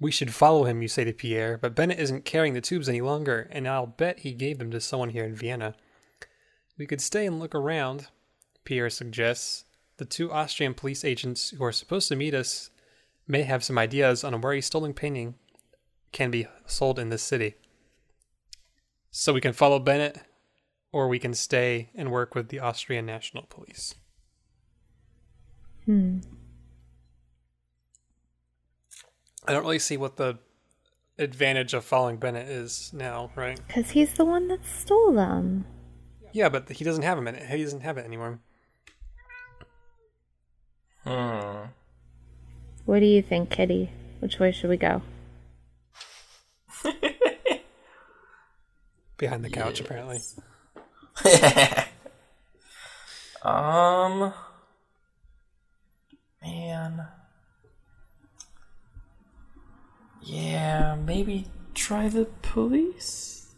We 0.00 0.10
should 0.10 0.34
follow 0.34 0.64
him, 0.64 0.82
you 0.82 0.88
say 0.88 1.04
to 1.04 1.12
Pierre, 1.12 1.56
but 1.58 1.76
Bennett 1.76 2.00
isn't 2.00 2.24
carrying 2.24 2.54
the 2.54 2.60
tubes 2.60 2.88
any 2.88 3.00
longer, 3.00 3.48
and 3.52 3.68
I'll 3.68 3.86
bet 3.86 4.20
he 4.20 4.32
gave 4.32 4.58
them 4.58 4.72
to 4.72 4.80
someone 4.80 5.10
here 5.10 5.24
in 5.24 5.36
Vienna. 5.36 5.76
We 6.78 6.86
could 6.86 7.00
stay 7.00 7.26
and 7.26 7.38
look 7.38 7.54
around, 7.54 8.08
Pierre 8.64 8.90
suggests. 8.90 9.64
The 9.98 10.04
two 10.04 10.32
Austrian 10.32 10.74
police 10.74 11.04
agents 11.04 11.50
who 11.50 11.62
are 11.64 11.72
supposed 11.72 12.08
to 12.08 12.16
meet 12.16 12.34
us 12.34 12.70
may 13.28 13.42
have 13.42 13.62
some 13.62 13.78
ideas 13.78 14.24
on 14.24 14.40
where 14.40 14.54
a 14.54 14.60
stolen 14.60 14.94
painting 14.94 15.34
can 16.12 16.30
be 16.30 16.46
sold 16.66 16.98
in 16.98 17.10
this 17.10 17.22
city. 17.22 17.54
So 19.10 19.32
we 19.32 19.40
can 19.40 19.52
follow 19.52 19.78
Bennett, 19.78 20.18
or 20.92 21.08
we 21.08 21.18
can 21.18 21.34
stay 21.34 21.90
and 21.94 22.10
work 22.10 22.34
with 22.34 22.48
the 22.48 22.60
Austrian 22.60 23.06
National 23.06 23.44
Police. 23.44 23.94
Hmm. 25.84 26.20
I 29.46 29.52
don't 29.52 29.62
really 29.62 29.78
see 29.78 29.96
what 29.96 30.16
the 30.16 30.38
advantage 31.18 31.74
of 31.74 31.84
following 31.84 32.16
Bennett 32.16 32.48
is 32.48 32.90
now, 32.94 33.30
right? 33.34 33.60
Because 33.66 33.90
he's 33.90 34.14
the 34.14 34.24
one 34.24 34.48
that 34.48 34.64
stole 34.64 35.12
them. 35.12 35.66
Yeah, 36.32 36.48
but 36.48 36.68
he 36.70 36.84
doesn't 36.84 37.02
have 37.02 37.18
a 37.18 37.22
minute. 37.22 37.42
He 37.44 37.62
doesn't 37.62 37.82
have 37.82 37.98
it 37.98 38.06
anymore. 38.06 38.40
Hmm. 41.04 41.66
What 42.84 43.00
do 43.00 43.06
you 43.06 43.22
think, 43.22 43.50
Kitty? 43.50 43.90
Which 44.20 44.38
way 44.38 44.52
should 44.52 44.70
we 44.70 44.76
go? 44.76 45.02
Behind 49.16 49.44
the 49.44 49.50
couch, 49.50 49.80
apparently. 49.80 50.20
um. 53.42 54.32
Man. 56.42 57.06
Yeah, 60.22 60.96
maybe 60.96 61.46
try 61.74 62.08
the 62.08 62.26
police? 62.42 63.54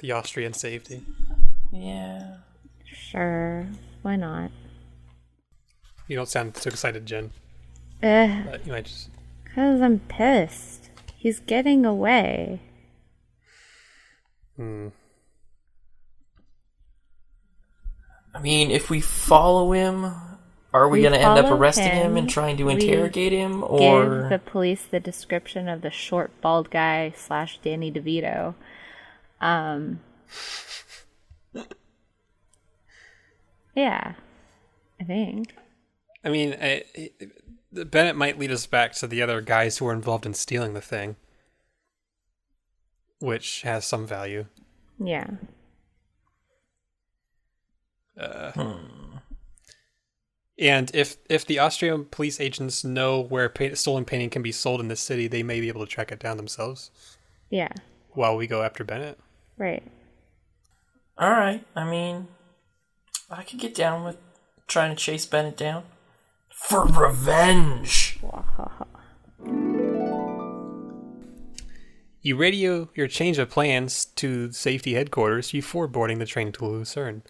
The 0.00 0.12
Austrian 0.12 0.52
safety. 0.52 1.02
Yeah. 1.76 2.36
Sure. 2.84 3.66
Why 4.02 4.16
not? 4.16 4.50
You 6.08 6.16
don't 6.16 6.28
sound 6.28 6.54
too 6.54 6.68
excited, 6.68 7.06
Jen. 7.06 7.32
Eh, 8.02 8.44
But 8.50 8.66
you 8.66 8.72
might 8.72 8.84
just. 8.84 9.10
because 9.44 9.80
I'm 9.80 10.00
pissed. 10.00 10.90
He's 11.16 11.40
getting 11.40 11.84
away. 11.84 12.60
Hmm. 14.56 14.88
I 18.34 18.40
mean, 18.40 18.70
if 18.70 18.90
we 18.90 19.00
follow 19.00 19.72
him, 19.72 20.12
are 20.72 20.88
we, 20.88 20.98
We 20.98 21.02
gonna 21.02 21.16
end 21.16 21.38
up 21.38 21.50
arresting 21.50 21.90
him, 21.90 22.12
him, 22.12 22.16
and 22.18 22.28
trying 22.30 22.58
to 22.58 22.64
we 22.64 22.74
interrogate 22.74 23.32
him, 23.32 23.64
or 23.64 24.20
Give 24.20 24.28
the 24.28 24.38
police 24.38 24.84
the 24.84 25.00
description 25.00 25.68
of 25.68 25.80
the 25.80 25.90
short, 25.90 26.30
bald 26.42 26.70
guy 26.70 27.12
slash 27.16 27.58
Danny 27.62 27.90
DeVito. 27.90 28.54
Um. 29.40 30.00
Yeah, 33.76 34.14
I 35.00 35.04
think. 35.04 35.54
I 36.24 36.30
mean, 36.30 36.56
I, 36.60 36.82
I- 36.96 37.10
Bennett 37.84 38.16
might 38.16 38.38
lead 38.38 38.50
us 38.50 38.66
back 38.66 38.92
to 38.94 39.06
the 39.06 39.20
other 39.22 39.40
guys 39.40 39.78
who 39.78 39.84
were 39.84 39.92
involved 39.92 40.24
in 40.26 40.32
stealing 40.34 40.72
the 40.74 40.80
thing, 40.80 41.16
which 43.20 43.62
has 43.62 43.84
some 43.84 44.06
value. 44.06 44.46
Yeah. 44.98 45.26
Uh. 48.18 48.52
And 50.58 50.90
if 50.94 51.16
if 51.28 51.44
the 51.44 51.58
Austrian 51.58 52.06
police 52.06 52.40
agents 52.40 52.82
know 52.82 53.20
where 53.20 53.50
pa- 53.50 53.74
stolen 53.74 54.06
painting 54.06 54.30
can 54.30 54.40
be 54.42 54.52
sold 54.52 54.80
in 54.80 54.88
this 54.88 55.00
city, 55.00 55.28
they 55.28 55.42
may 55.42 55.60
be 55.60 55.68
able 55.68 55.84
to 55.84 55.90
track 55.90 56.10
it 56.12 56.18
down 56.18 56.38
themselves 56.38 56.90
Yeah. 57.50 57.68
while 58.12 58.36
we 58.36 58.46
go 58.46 58.62
after 58.62 58.82
Bennett. 58.84 59.18
Right. 59.58 59.82
all 61.18 61.30
right? 61.30 61.62
I 61.74 61.84
mean, 61.90 62.28
I 63.28 63.42
could 63.42 63.58
get 63.58 63.74
down 63.74 64.04
with 64.04 64.18
trying 64.68 64.94
to 64.94 64.96
chase 64.96 65.26
Bennett 65.26 65.56
down 65.56 65.82
for 66.48 66.84
revenge. 66.84 68.20
You 72.22 72.36
radio 72.36 72.88
your 72.94 73.08
change 73.08 73.38
of 73.38 73.50
plans 73.50 74.04
to 74.16 74.52
safety 74.52 74.94
headquarters 74.94 75.50
before 75.50 75.88
boarding 75.88 76.20
the 76.20 76.26
train 76.26 76.52
to 76.52 76.66
Lucerne. 76.66 77.24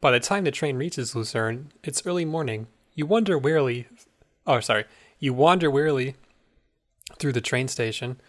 By 0.00 0.10
the 0.10 0.20
time 0.20 0.42
the 0.42 0.50
train 0.50 0.76
reaches 0.76 1.14
Lucerne, 1.14 1.70
it's 1.84 2.04
early 2.04 2.24
morning. 2.24 2.66
You 2.94 3.06
wonder 3.06 3.38
wearily, 3.38 3.86
oh 4.48 4.58
sorry, 4.58 4.84
you 5.20 5.32
wander 5.32 5.70
wearily 5.70 6.16
through 7.20 7.32
the 7.32 7.40
train 7.40 7.68
station, 7.68 8.20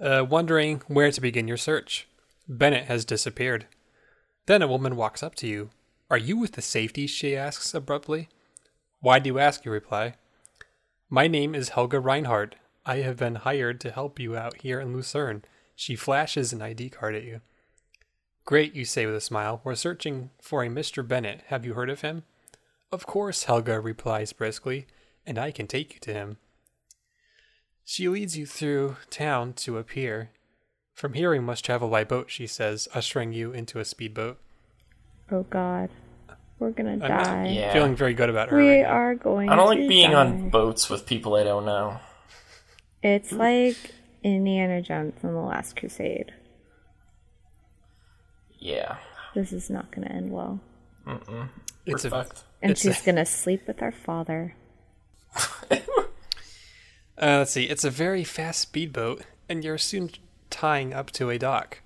uh, 0.00 0.24
wondering 0.28 0.80
where 0.86 1.12
to 1.12 1.20
begin 1.20 1.46
your 1.46 1.58
search. 1.58 2.08
Bennett 2.48 2.86
has 2.86 3.04
disappeared. 3.04 3.66
Then 4.46 4.62
a 4.62 4.66
woman 4.66 4.96
walks 4.96 5.22
up 5.22 5.34
to 5.36 5.46
you. 5.46 5.70
Are 6.12 6.18
you 6.18 6.36
with 6.36 6.52
the 6.52 6.60
safety? 6.60 7.06
she 7.06 7.34
asks 7.34 7.72
abruptly. 7.72 8.28
Why 9.00 9.18
do 9.18 9.28
you 9.28 9.38
ask? 9.38 9.64
You 9.64 9.72
reply. 9.72 10.16
My 11.08 11.26
name 11.26 11.54
is 11.54 11.70
Helga 11.70 12.00
Reinhardt. 12.00 12.56
I 12.84 12.96
have 12.96 13.16
been 13.16 13.36
hired 13.36 13.80
to 13.80 13.90
help 13.90 14.20
you 14.20 14.36
out 14.36 14.58
here 14.58 14.78
in 14.78 14.92
Lucerne. 14.92 15.42
She 15.74 15.96
flashes 15.96 16.52
an 16.52 16.60
ID 16.60 16.90
card 16.90 17.14
at 17.14 17.24
you. 17.24 17.40
Great, 18.44 18.74
you 18.74 18.84
say 18.84 19.06
with 19.06 19.14
a 19.14 19.22
smile. 19.22 19.62
We're 19.64 19.74
searching 19.74 20.28
for 20.38 20.62
a 20.62 20.68
Mr. 20.68 21.06
Bennett. 21.06 21.44
Have 21.46 21.64
you 21.64 21.72
heard 21.72 21.88
of 21.88 22.02
him? 22.02 22.24
Of 22.92 23.06
course, 23.06 23.44
Helga 23.44 23.80
replies 23.80 24.34
briskly, 24.34 24.86
and 25.24 25.38
I 25.38 25.50
can 25.50 25.66
take 25.66 25.94
you 25.94 26.00
to 26.00 26.12
him. 26.12 26.36
She 27.86 28.06
leads 28.10 28.36
you 28.36 28.44
through 28.44 28.96
town 29.08 29.54
to 29.54 29.78
a 29.78 29.82
pier. 29.82 30.28
From 30.92 31.14
here 31.14 31.30
we 31.30 31.38
must 31.38 31.64
travel 31.64 31.88
by 31.88 32.04
boat, 32.04 32.30
she 32.30 32.46
says, 32.46 32.86
ushering 32.94 33.32
you 33.32 33.52
into 33.52 33.78
a 33.78 33.84
speedboat. 33.86 34.38
Oh 35.30 35.44
God. 35.44 35.88
We're 36.62 36.70
gonna 36.70 36.96
not- 36.96 37.08
die. 37.08 37.48
Yeah. 37.48 37.72
Feeling 37.72 37.96
very 37.96 38.14
good 38.14 38.30
about 38.30 38.48
her. 38.50 38.56
We 38.56 38.68
right 38.70 38.82
now. 38.82 38.88
are 38.92 39.14
going 39.16 39.48
I 39.50 39.56
don't 39.56 39.74
to 39.74 39.80
like 39.80 39.88
being 39.88 40.12
die. 40.12 40.16
on 40.20 40.48
boats 40.50 40.88
with 40.88 41.06
people 41.06 41.34
I 41.34 41.42
don't 41.44 41.64
know. 41.66 41.98
It's 43.02 43.32
like 43.32 43.76
Indiana 44.22 44.80
Jones 44.80 45.14
and 45.22 45.34
the 45.34 45.40
Last 45.40 45.74
Crusade. 45.76 46.32
Yeah. 48.58 48.96
This 49.34 49.52
is 49.52 49.68
not 49.70 49.90
gonna 49.90 50.06
end 50.08 50.30
well. 50.30 50.60
It's 51.84 52.04
We're 52.04 52.08
a, 52.08 52.10
fucked. 52.10 52.44
And 52.62 52.70
It's 52.72 52.82
she's 52.82 53.02
a- 53.02 53.04
gonna 53.06 53.26
sleep 53.26 53.66
with 53.66 53.82
our 53.82 53.92
father. 53.92 54.54
Uh, 57.20 57.38
let's 57.38 57.52
see. 57.52 57.64
It's 57.64 57.84
a 57.84 57.90
very 57.90 58.24
fast 58.24 58.60
speedboat, 58.60 59.22
and 59.48 59.62
you're 59.62 59.78
soon 59.78 60.10
tying 60.50 60.92
up 60.92 61.12
to 61.12 61.30
a 61.30 61.38
dock. 61.38 61.80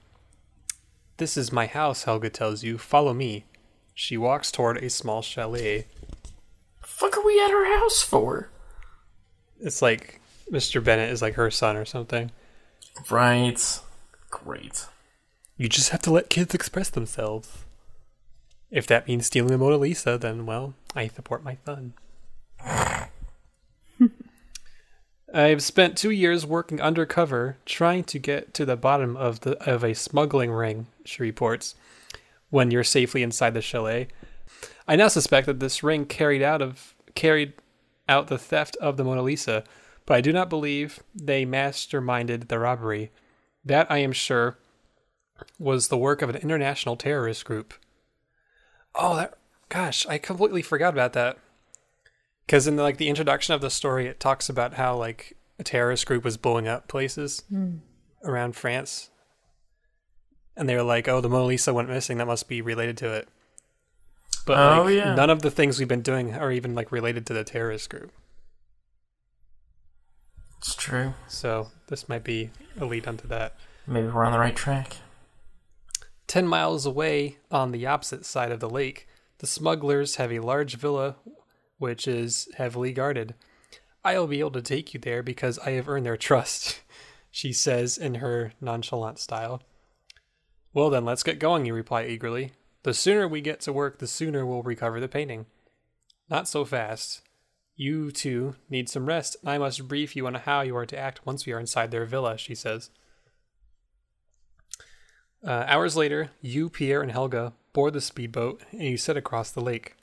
This 1.19 1.37
is 1.37 1.53
my 1.53 1.67
house, 1.67 2.05
Helga 2.05 2.31
tells 2.31 2.63
you. 2.63 2.79
Follow 2.79 3.13
me. 3.13 3.45
She 3.99 4.19
walks 4.19 4.53
toward 4.53 4.77
a 4.77 4.91
small 4.91 5.23
chalet. 5.23 5.87
fuck 6.83 7.17
are 7.17 7.25
we 7.25 7.43
at 7.43 7.51
her 7.51 7.79
house 7.79 8.03
for? 8.03 8.51
It's 9.59 9.81
like 9.81 10.21
Mr. 10.53 10.85
Bennett 10.85 11.11
is 11.11 11.23
like 11.23 11.33
her 11.37 11.51
son 11.51 11.79
or 11.79 11.87
something. 11.87 12.31
Right. 13.09 13.81
Great. 14.29 14.85
You 15.57 15.71
just 15.71 15.89
have 15.89 16.03
to 16.03 16.11
let 16.11 16.29
kids 16.29 16.55
express 16.55 16.91
themselves. 16.91 17.65
If 18.71 18.87
that 18.87 19.09
means 19.09 19.25
stealing 19.25 19.51
the 19.51 19.57
Mona 19.57 19.79
Lisa, 19.79 20.19
then 20.19 20.45
well, 20.45 20.75
I 20.95 21.09
support 21.09 21.43
my 21.43 21.57
son. 21.65 21.95
I've 25.33 25.63
spent 25.63 25.97
two 25.97 26.11
years 26.11 26.45
working 26.45 26.83
undercover 26.83 27.57
trying 27.65 28.05
to 28.05 28.19
get 28.19 28.53
to 28.55 28.67
the 28.67 28.77
bottom 28.77 29.17
of 29.17 29.41
the 29.41 29.57
of 29.67 29.83
a 29.83 29.95
smuggling 29.95 30.51
ring, 30.51 30.89
she 31.07 31.23
reports, 31.23 31.77
when 32.51 32.71
you're 32.71 32.85
safely 32.85 33.23
inside 33.23 33.55
the 33.55 33.63
chalet. 33.63 34.09
I 34.89 34.97
now 34.97 35.09
suspect 35.09 35.47
that 35.47 35.61
this 35.61 35.83
ring 35.83 36.07
carried 36.07 36.43
out 36.43 36.63
of 36.63 36.95
carried 37.15 37.55
out 38.09 38.29
the 38.29 38.39
theft 38.39 38.77
of 38.81 38.97
the 38.97 39.05
Mona 39.05 39.23
Lisa, 39.23 39.65
but 40.05 40.15
I 40.15 40.21
do 40.21 40.33
not 40.33 40.51
believe 40.51 41.01
they 41.15 41.45
masterminded 41.45 42.49
the 42.49 42.59
robbery. 42.59 43.11
That 43.65 43.91
I 43.91 43.99
am 43.99 44.13
sure 44.13 44.59
was 45.59 45.89
the 45.89 45.99
work 45.99 46.23
of 46.23 46.31
an 46.31 46.37
international 46.37 46.97
terrorist 46.97 47.45
group. 47.45 47.75
Oh, 48.95 49.17
that 49.17 49.35
gosh, 49.69 50.07
I 50.07 50.19
completely 50.19 50.63
forgot 50.63 50.95
about 50.95 51.13
that. 51.15 51.39
Because 52.47 52.69
in 52.69 52.77
the, 52.77 52.83
like 52.83 52.99
the 52.99 53.09
introduction 53.09 53.55
of 53.55 53.61
the 53.61 53.71
story, 53.71 54.07
it 54.07 54.21
talks 54.21 54.49
about 54.49 54.75
how 54.75 54.97
like 54.97 55.37
a 55.59 55.65
terrorist 55.65 56.07
group 56.07 56.25
was 56.25 56.37
blowing 56.37 56.69
up 56.69 56.87
places 56.87 57.43
hmm. 57.49 57.79
around 58.25 58.55
France, 58.55 59.11
and 60.57 60.69
they 60.69 60.75
were 60.75 60.83
like, 60.83 61.09
"Oh, 61.09 61.21
the 61.21 61.29
Mona 61.29 61.45
Lisa 61.47 61.73
went 61.75 61.89
missing. 61.89 62.19
That 62.19 62.27
must 62.27 62.49
be 62.49 62.61
related 62.61 62.97
to 62.99 63.13
it." 63.13 63.29
But 64.47 64.59
Oh, 64.59 64.85
like, 64.85 64.95
yeah. 64.95 65.15
none 65.15 65.31
of 65.31 65.43
the 65.43 65.51
things 65.51 65.79
we've 65.79 65.89
been 65.89 66.03
doing 66.03 66.35
are 66.35 66.53
even 66.53 66.75
like 66.75 66.93
related 66.93 67.27
to 67.27 67.33
the 67.35 67.45
terrorist 67.45 67.91
group. 67.91 68.13
It's 70.59 70.75
true. 70.75 71.15
So 71.29 71.69
this 71.89 72.09
might 72.09 72.25
be 72.25 72.51
a 72.79 72.85
lead 72.85 73.07
onto 73.07 73.29
that. 73.29 73.57
Maybe 73.87 74.09
we're 74.09 74.25
on 74.25 74.33
the 74.33 74.39
right 74.39 74.57
track. 74.57 74.97
10 76.27 76.47
miles 76.49 76.87
away 76.87 77.39
on 77.51 77.71
the 77.71 77.87
opposite 77.87 78.25
side 78.25 78.51
of 78.51 78.59
the 78.61 78.69
lake, 78.71 79.07
the 79.39 79.47
smugglers 79.47 80.17
have 80.17 80.33
a 80.33 80.41
large 80.41 80.75
villa 80.77 81.17
which 81.79 82.09
is 82.09 82.49
heavily 82.57 82.93
guarded. 82.93 83.35
I'll 84.05 84.27
be 84.27 84.41
able 84.41 84.53
to 84.53 84.63
take 84.63 84.95
you 84.95 85.01
there 85.01 85.23
because 85.23 85.59
I 85.59 85.73
have 85.73 85.89
earned 85.89 86.07
their 86.07 86.17
trust, 86.17 86.81
she 87.31 87.53
says 87.53 87.99
in 87.99 88.17
her 88.17 88.53
nonchalant 88.61 89.19
style. 89.19 89.63
Well, 90.77 90.91
then 90.91 91.07
let's 91.07 91.23
get 91.23 91.39
going, 91.39 91.65
you 91.65 91.73
reply 91.73 92.05
eagerly. 92.05 92.53
The 92.83 92.93
sooner 92.93 93.27
we 93.27 93.41
get 93.41 93.61
to 93.63 93.73
work, 93.73 93.99
the 93.99 94.07
sooner 94.07 94.45
we'll 94.45 94.63
recover 94.63 95.01
the 95.01 95.09
painting. 95.09 95.47
Not 96.29 96.49
so 96.49 96.67
fast. 96.67 97.23
You 97.77 98.11
two 98.11 98.57
need 98.69 98.91
some 98.91 99.07
rest, 99.07 99.39
and 99.41 99.49
I 99.49 99.57
must 99.57 99.89
brief 99.89 100.15
you 100.15 100.27
on 100.27 100.35
how 100.35 100.61
you 100.61 100.77
are 100.77 100.85
to 100.85 100.99
act 100.99 101.25
once 101.25 101.47
we 101.47 101.55
are 101.55 101.59
inside 101.59 101.91
their 101.93 102.05
villa, 102.05 102.37
she 102.37 102.55
says. 102.55 102.91
Uh, 105.43 105.65
hours 105.67 105.97
later, 105.97 106.33
you, 106.43 106.69
Pierre, 106.69 107.01
and 107.01 107.11
Helga 107.11 107.55
board 107.73 107.95
the 107.95 108.01
speedboat 108.03 108.61
and 108.71 108.83
you 108.83 108.99
set 108.99 109.17
across 109.17 109.51
the 109.51 109.63
lake. 109.63 109.97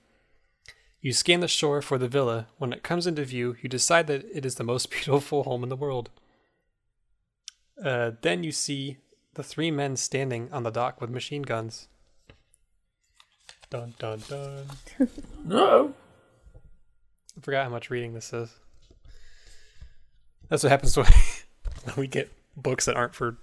You 1.01 1.13
scan 1.13 1.41
the 1.41 1.47
shore 1.47 1.83
for 1.83 1.99
the 1.99 2.07
villa. 2.07 2.47
When 2.57 2.73
it 2.73 2.81
comes 2.81 3.05
into 3.05 3.23
view, 3.25 3.57
you 3.61 3.69
decide 3.69 4.07
that 4.07 4.25
it 4.33 4.43
is 4.43 4.55
the 4.55 4.63
most 4.63 4.89
beautiful 5.03 5.43
home 5.43 5.61
in 5.61 5.69
the 5.69 5.75
world. 5.75 6.09
Uh, 7.79 8.13
then 8.23 8.43
you 8.43 8.51
see 8.51 8.97
the 9.35 9.43
three 9.43 9.71
men 9.71 9.95
standing 9.95 10.49
on 10.51 10.63
the 10.63 10.71
dock 10.71 11.01
with 11.01 11.09
machine 11.09 11.41
guns. 11.41 11.87
Dun 13.69 13.93
dun 13.99 14.21
dun. 14.27 14.65
No. 15.43 15.93
I 17.35 17.41
forgot 17.41 17.63
how 17.63 17.71
much 17.71 17.89
reading 17.89 18.13
this 18.13 18.31
is. 18.31 18.53
That's 20.49 20.63
what 20.63 20.69
happens 20.69 20.95
when 20.95 21.07
when 21.85 21.95
we 21.97 22.07
get 22.07 22.31
books 22.55 22.85
that 22.85 22.95
aren't 22.95 23.15
for 23.15 23.37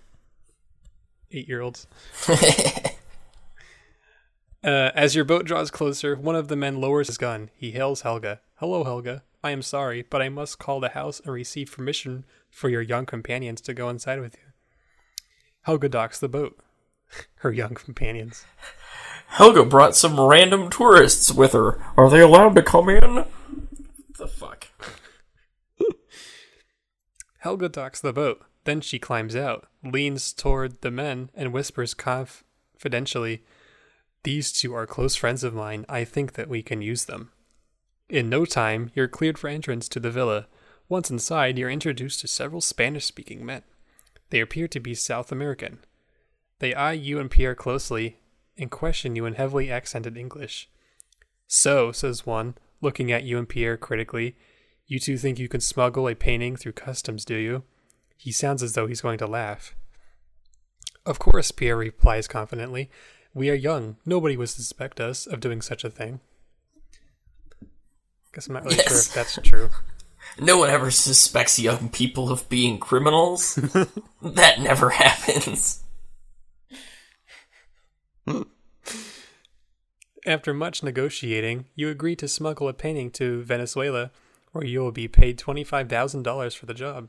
eight 1.33 1.49
year 1.49 1.61
olds. 1.61 1.87
Uh, 4.63 4.91
as 4.95 5.15
your 5.15 5.25
boat 5.25 5.47
draws 5.47 5.71
closer, 5.71 6.15
one 6.15 6.37
of 6.37 6.49
the 6.49 6.57
men 6.57 6.83
lowers 6.83 7.07
his 7.07 7.17
gun. 7.17 7.49
He 7.55 7.71
hails 7.71 8.03
Helga. 8.03 8.43
Hello, 8.57 8.85
Helga. 8.85 9.23
I 9.43 9.53
am 9.53 9.63
sorry, 9.63 10.03
but 10.03 10.21
I 10.21 10.29
must 10.29 10.59
call 10.59 10.81
the 10.81 10.91
house 10.91 11.19
and 11.21 11.33
receive 11.33 11.73
permission 11.73 12.27
for 12.51 12.69
your 12.69 12.83
young 12.83 13.07
companions 13.07 13.63
to 13.63 13.73
go 13.73 13.89
inside 13.89 14.21
with 14.21 14.35
you. 14.35 14.50
Helga 15.63 15.89
docks 15.89 16.19
the 16.19 16.29
boat. 16.29 16.59
Her 17.37 17.53
young 17.53 17.75
companions. 17.75 18.45
Helga 19.29 19.65
brought 19.65 19.95
some 19.95 20.19
random 20.21 20.71
tourists 20.71 21.31
with 21.31 21.53
her. 21.53 21.81
Are 21.97 22.11
they 22.11 22.21
allowed 22.21 22.57
to 22.57 22.63
come 22.63 22.89
in? 22.89 23.25
The 24.19 24.27
fuck? 24.27 24.67
Helga 27.39 27.69
docks 27.69 28.01
the 28.01 28.13
boat. 28.13 28.43
Then 28.65 28.81
she 28.81 28.99
climbs 28.99 29.37
out, 29.37 29.69
leans 29.85 30.33
toward 30.33 30.81
the 30.81 30.91
men, 30.91 31.31
and 31.35 31.53
whispers 31.53 31.95
confidentially, 31.95 33.45
These 34.25 34.53
two 34.53 34.75
are 34.75 34.87
close 34.87 35.15
friends 35.15 35.45
of 35.45 35.55
mine. 35.55 35.87
I 35.89 36.05
think 36.05 36.33
that 36.33 36.49
we 36.49 36.63
can 36.63 36.83
use 36.83 37.05
them. 37.05 37.31
In 38.09 38.29
no 38.29 38.45
time, 38.45 38.91
you're 38.95 39.09
cleared 39.09 39.39
for 39.39 39.49
entrance 39.49 39.89
to 39.91 40.01
the 40.01 40.11
villa. 40.11 40.49
Once 40.89 41.09
inside, 41.09 41.57
you're 41.57 41.71
introduced 41.71 42.21
to 42.21 42.27
several 42.29 42.61
Spanish 42.61 43.07
speaking 43.07 43.47
men. 43.47 43.63
They 44.31 44.41
appear 44.41 44.69
to 44.69 44.81
be 44.81 44.95
South 44.95 45.31
American. 45.31 45.81
They 46.61 46.75
eye 46.75 46.93
you 46.93 47.19
and 47.19 47.31
Pierre 47.31 47.55
closely 47.55 48.19
and 48.57 48.71
question 48.71 49.17
you 49.17 49.27
in 49.27 49.35
heavily 49.35 49.71
accented 49.71 50.17
English. 50.17 50.69
So, 51.47 51.91
says 51.93 52.27
one, 52.27 52.55
looking 52.81 53.11
at 53.11 53.25
you 53.25 53.39
and 53.39 53.49
Pierre 53.49 53.77
critically, 53.77 54.37
you 54.87 54.99
two 54.99 55.19
think 55.19 55.39
you 55.39 55.49
can 55.49 55.61
smuggle 55.61 56.09
a 56.09 56.15
painting 56.15 56.57
through 56.57 56.73
customs, 56.73 57.25
do 57.25 57.37
you? 57.37 57.65
He 58.17 58.33
sounds 58.33 58.63
as 58.63 58.75
though 58.75 58.87
he's 58.87 59.01
going 59.01 59.19
to 59.19 59.27
laugh. 59.27 59.75
Of 61.07 61.19
course, 61.19 61.51
Pierre 61.51 61.77
replies 61.77 62.29
confidently. 62.29 62.91
We 63.33 63.49
are 63.51 63.55
young. 63.55 63.97
Nobody 64.05 64.37
would 64.37 64.49
suspect 64.49 65.01
us 65.01 65.27
of 65.27 65.41
doing 65.41 65.63
such 65.63 65.85
a 65.85 65.91
thing. 65.91 66.21
Guess 68.33 68.49
I'm 68.49 68.55
not 68.55 68.65
really 68.65 68.77
sure 68.77 68.99
if 68.99 69.15
that's 69.15 69.39
true. 69.43 69.71
No 70.39 70.59
one 70.59 70.71
ever 70.71 70.91
suspects 70.91 71.59
young 71.59 71.89
people 71.89 72.31
of 72.31 72.49
being 72.49 72.79
criminals. 72.79 73.55
that 74.23 74.61
never 74.61 74.91
happens. 74.91 75.83
After 80.27 80.53
much 80.53 80.83
negotiating, 80.83 81.67
you 81.75 81.89
agree 81.89 82.15
to 82.17 82.29
smuggle 82.29 82.69
a 82.69 82.73
painting 82.73 83.11
to 83.13 83.43
Venezuela, 83.43 84.11
where 84.53 84.65
you 84.65 84.81
will 84.81 84.93
be 84.93 85.09
paid 85.09 85.39
$25,000 85.39 86.57
for 86.57 86.67
the 86.67 86.75
job. 86.75 87.09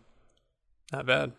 Not 0.91 1.05
bad. 1.05 1.33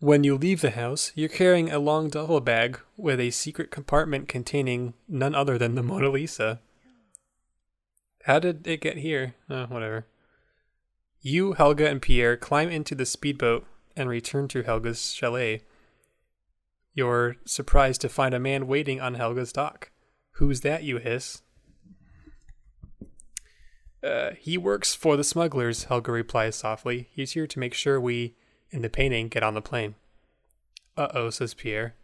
When 0.00 0.24
you 0.24 0.36
leave 0.36 0.60
the 0.60 0.70
house, 0.70 1.12
you're 1.14 1.28
carrying 1.28 1.70
a 1.70 1.78
long 1.78 2.10
duffel 2.10 2.40
bag 2.40 2.80
with 2.96 3.20
a 3.20 3.30
secret 3.30 3.70
compartment 3.70 4.28
containing 4.28 4.94
none 5.08 5.34
other 5.34 5.56
than 5.56 5.76
the 5.76 5.82
Mona 5.82 6.10
Lisa. 6.10 6.60
How 8.24 8.38
did 8.38 8.66
it 8.66 8.80
get 8.80 8.98
here? 8.98 9.34
Oh, 9.48 9.66
whatever. 9.66 10.06
You, 11.26 11.54
Helga, 11.54 11.88
and 11.88 12.02
Pierre 12.02 12.36
climb 12.36 12.68
into 12.68 12.94
the 12.94 13.06
speedboat 13.06 13.66
and 13.96 14.10
return 14.10 14.46
to 14.48 14.62
Helga's 14.62 15.14
chalet. 15.14 15.62
You're 16.92 17.36
surprised 17.46 18.02
to 18.02 18.10
find 18.10 18.34
a 18.34 18.38
man 18.38 18.66
waiting 18.66 19.00
on 19.00 19.14
Helga's 19.14 19.50
dock. 19.50 19.90
Who's 20.32 20.60
that, 20.60 20.82
you 20.82 20.98
hiss? 20.98 21.40
Uh, 24.02 24.32
he 24.38 24.58
works 24.58 24.94
for 24.94 25.16
the 25.16 25.24
smugglers, 25.24 25.84
Helga 25.84 26.12
replies 26.12 26.56
softly. 26.56 27.08
He's 27.14 27.32
here 27.32 27.46
to 27.46 27.58
make 27.58 27.72
sure 27.72 27.98
we, 27.98 28.34
in 28.70 28.82
the 28.82 28.90
painting, 28.90 29.28
get 29.28 29.42
on 29.42 29.54
the 29.54 29.62
plane. 29.62 29.94
Uh 30.94 31.08
oh, 31.14 31.30
says 31.30 31.54
Pierre. 31.54 31.94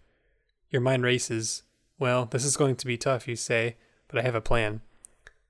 Your 0.70 0.80
mind 0.80 1.02
races. 1.02 1.62
Well, 1.98 2.24
this 2.24 2.46
is 2.46 2.56
going 2.56 2.76
to 2.76 2.86
be 2.86 2.96
tough, 2.96 3.28
you 3.28 3.36
say, 3.36 3.76
but 4.08 4.18
I 4.18 4.22
have 4.22 4.34
a 4.34 4.40
plan. 4.40 4.80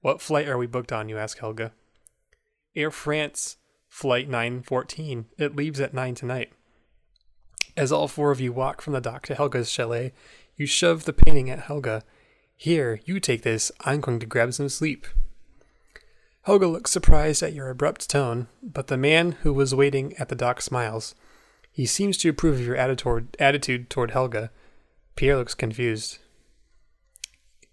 What 0.00 0.20
flight 0.20 0.48
are 0.48 0.58
we 0.58 0.66
booked 0.66 0.90
on, 0.90 1.08
you 1.08 1.18
ask 1.18 1.38
Helga. 1.38 1.70
Air 2.74 2.90
France, 2.90 3.58
Flight 3.90 4.28
914. 4.28 5.26
It 5.36 5.56
leaves 5.56 5.80
at 5.80 5.92
9 5.92 6.14
tonight. 6.14 6.52
As 7.76 7.92
all 7.92 8.08
four 8.08 8.30
of 8.30 8.40
you 8.40 8.52
walk 8.52 8.80
from 8.80 8.94
the 8.94 9.00
dock 9.00 9.26
to 9.26 9.34
Helga's 9.34 9.68
chalet, 9.68 10.12
you 10.56 10.64
shove 10.64 11.04
the 11.04 11.12
painting 11.12 11.50
at 11.50 11.64
Helga. 11.64 12.02
Here, 12.56 13.00
you 13.04 13.20
take 13.20 13.42
this. 13.42 13.70
I'm 13.80 14.00
going 14.00 14.20
to 14.20 14.26
grab 14.26 14.54
some 14.54 14.68
sleep. 14.68 15.06
Helga 16.42 16.68
looks 16.68 16.90
surprised 16.90 17.42
at 17.42 17.52
your 17.52 17.68
abrupt 17.68 18.08
tone, 18.08 18.46
but 18.62 18.86
the 18.86 18.96
man 18.96 19.32
who 19.42 19.52
was 19.52 19.74
waiting 19.74 20.16
at 20.16 20.30
the 20.30 20.34
dock 20.34 20.62
smiles. 20.62 21.14
He 21.70 21.84
seems 21.84 22.16
to 22.18 22.30
approve 22.30 22.54
of 22.54 22.66
your 22.66 22.76
attitude, 22.76 23.90
toward 23.90 24.12
Helga. 24.12 24.50
Pierre 25.16 25.36
looks 25.36 25.54
confused. 25.54 26.18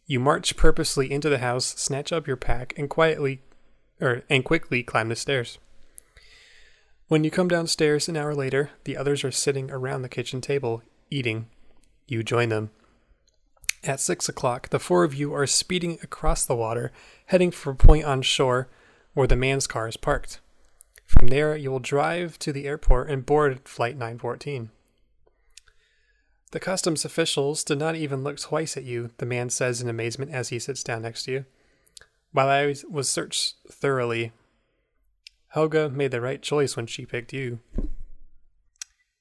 You 0.08 0.20
march 0.20 0.58
purposely 0.58 1.12
into 1.12 1.30
the 1.30 1.38
house, 1.38 1.66
snatch 1.78 2.12
up 2.12 2.28
your 2.28 2.38
pack, 2.38 2.74
and 2.76 2.90
quietly, 2.90 3.44
or 4.02 4.24
and 4.30 4.44
quickly 4.44 4.84
climb 4.84 5.10
the 5.10 5.16
stairs. 5.16 5.60
When 7.08 7.24
you 7.24 7.32
come 7.32 7.48
downstairs 7.48 8.10
an 8.10 8.18
hour 8.18 8.36
later, 8.36 8.72
the 8.84 8.98
others 8.98 9.24
are 9.24 9.32
sitting 9.32 9.72
around 9.72 10.02
the 10.02 10.10
kitchen 10.10 10.42
table, 10.42 10.84
eating. 11.10 11.48
You 12.06 12.22
join 12.22 12.50
them. 12.50 12.72
At 13.84 14.02
six 14.02 14.28
o'clock, 14.28 14.70
the 14.70 14.80
four 14.80 15.06
of 15.06 15.14
you 15.14 15.34
are 15.34 15.48
speeding 15.48 16.00
across 16.04 16.46
the 16.46 16.56
water, 16.56 16.92
heading 17.28 17.52
for 17.52 17.72
a 17.72 17.76
point 17.76 18.04
on 18.04 18.22
shore 18.24 18.68
where 19.14 19.28
the 19.28 19.38
man's 19.38 19.68
car 19.68 19.88
is 19.88 19.96
parked. 19.96 20.42
From 21.06 21.28
there, 21.28 21.56
you 21.56 21.72
will 21.72 21.80
drive 21.80 22.38
to 22.40 22.52
the 22.52 22.66
airport 22.66 23.10
and 23.10 23.26
board 23.26 23.62
Flight 23.64 23.96
914. 23.96 24.72
The 26.52 26.60
customs 26.60 27.06
officials 27.06 27.64
did 27.64 27.80
not 27.80 27.96
even 27.96 28.24
look 28.24 28.38
twice 28.38 28.76
at 28.76 28.84
you, 28.84 29.12
the 29.18 29.26
man 29.26 29.50
says 29.50 29.82
in 29.82 29.88
amazement 29.88 30.32
as 30.32 30.50
he 30.50 30.60
sits 30.60 30.84
down 30.84 31.04
next 31.04 31.24
to 31.24 31.32
you. 31.32 31.46
While 32.34 32.50
I 32.50 32.76
was- 32.90 33.10
searched 33.10 33.56
thoroughly, 33.70 34.34
Helga 35.50 35.90
made 35.90 36.12
the 36.12 36.22
right 36.22 36.42
choice 36.42 36.76
when 36.76 36.88
she 36.88 37.06
picked 37.06 37.34
you. 37.34 37.60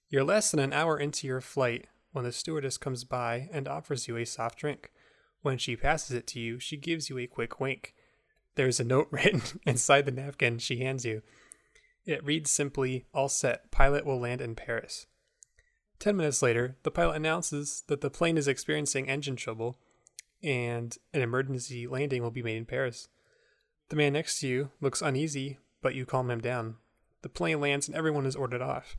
You're 0.08 0.24
less 0.24 0.50
than 0.50 0.60
an 0.60 0.72
hour 0.72 0.98
into 0.98 1.26
your 1.26 1.40
flight 1.40 1.86
when 2.12 2.24
the 2.24 2.32
stewardess 2.32 2.78
comes 2.78 3.04
by 3.04 3.48
and 3.52 3.68
offers 3.68 4.08
you 4.08 4.16
a 4.16 4.24
soft 4.24 4.58
drink. 4.58 4.90
When 5.42 5.58
she 5.58 5.76
passes 5.76 6.16
it 6.16 6.26
to 6.28 6.40
you, 6.40 6.58
she 6.58 6.76
gives 6.76 7.08
you 7.08 7.18
a 7.18 7.26
quick 7.26 7.60
wink. 7.60 7.94
There's 8.54 8.80
a 8.80 8.84
note 8.84 9.08
written 9.12 9.42
inside 9.66 10.06
the 10.06 10.12
napkin 10.12 10.58
she 10.58 10.78
hands 10.78 11.04
you. 11.04 11.22
It 12.04 12.24
reads 12.24 12.50
simply, 12.50 13.04
All 13.12 13.28
set, 13.28 13.70
pilot 13.70 14.04
will 14.04 14.20
land 14.20 14.40
in 14.40 14.54
Paris. 14.54 15.06
Ten 15.98 16.16
minutes 16.16 16.42
later, 16.42 16.76
the 16.82 16.90
pilot 16.90 17.16
announces 17.16 17.82
that 17.88 18.00
the 18.00 18.10
plane 18.10 18.36
is 18.36 18.48
experiencing 18.48 19.08
engine 19.08 19.36
trouble 19.36 19.78
and 20.42 20.96
an 21.12 21.22
emergency 21.22 21.86
landing 21.86 22.22
will 22.22 22.30
be 22.30 22.42
made 22.42 22.56
in 22.56 22.66
Paris. 22.66 23.08
The 23.88 23.96
man 23.96 24.12
next 24.12 24.40
to 24.40 24.48
you 24.48 24.70
looks 24.80 25.02
uneasy, 25.02 25.58
but 25.86 25.94
you 25.94 26.04
calm 26.04 26.28
him 26.32 26.40
down. 26.40 26.74
The 27.22 27.28
plane 27.28 27.60
lands 27.60 27.86
and 27.86 27.96
everyone 27.96 28.26
is 28.26 28.34
ordered 28.34 28.60
off. 28.60 28.96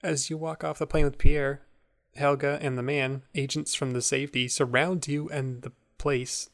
As 0.00 0.30
you 0.30 0.38
walk 0.38 0.62
off 0.62 0.78
the 0.78 0.86
plane 0.86 1.04
with 1.04 1.18
Pierre, 1.18 1.62
Helga, 2.14 2.56
and 2.62 2.78
the 2.78 2.84
man, 2.84 3.24
agents 3.34 3.74
from 3.74 3.90
the 3.90 3.98
Sûreté 3.98 4.48
surround 4.48 5.08
you 5.08 5.28
and 5.30 5.62
the 5.62 5.72
place 5.98 6.48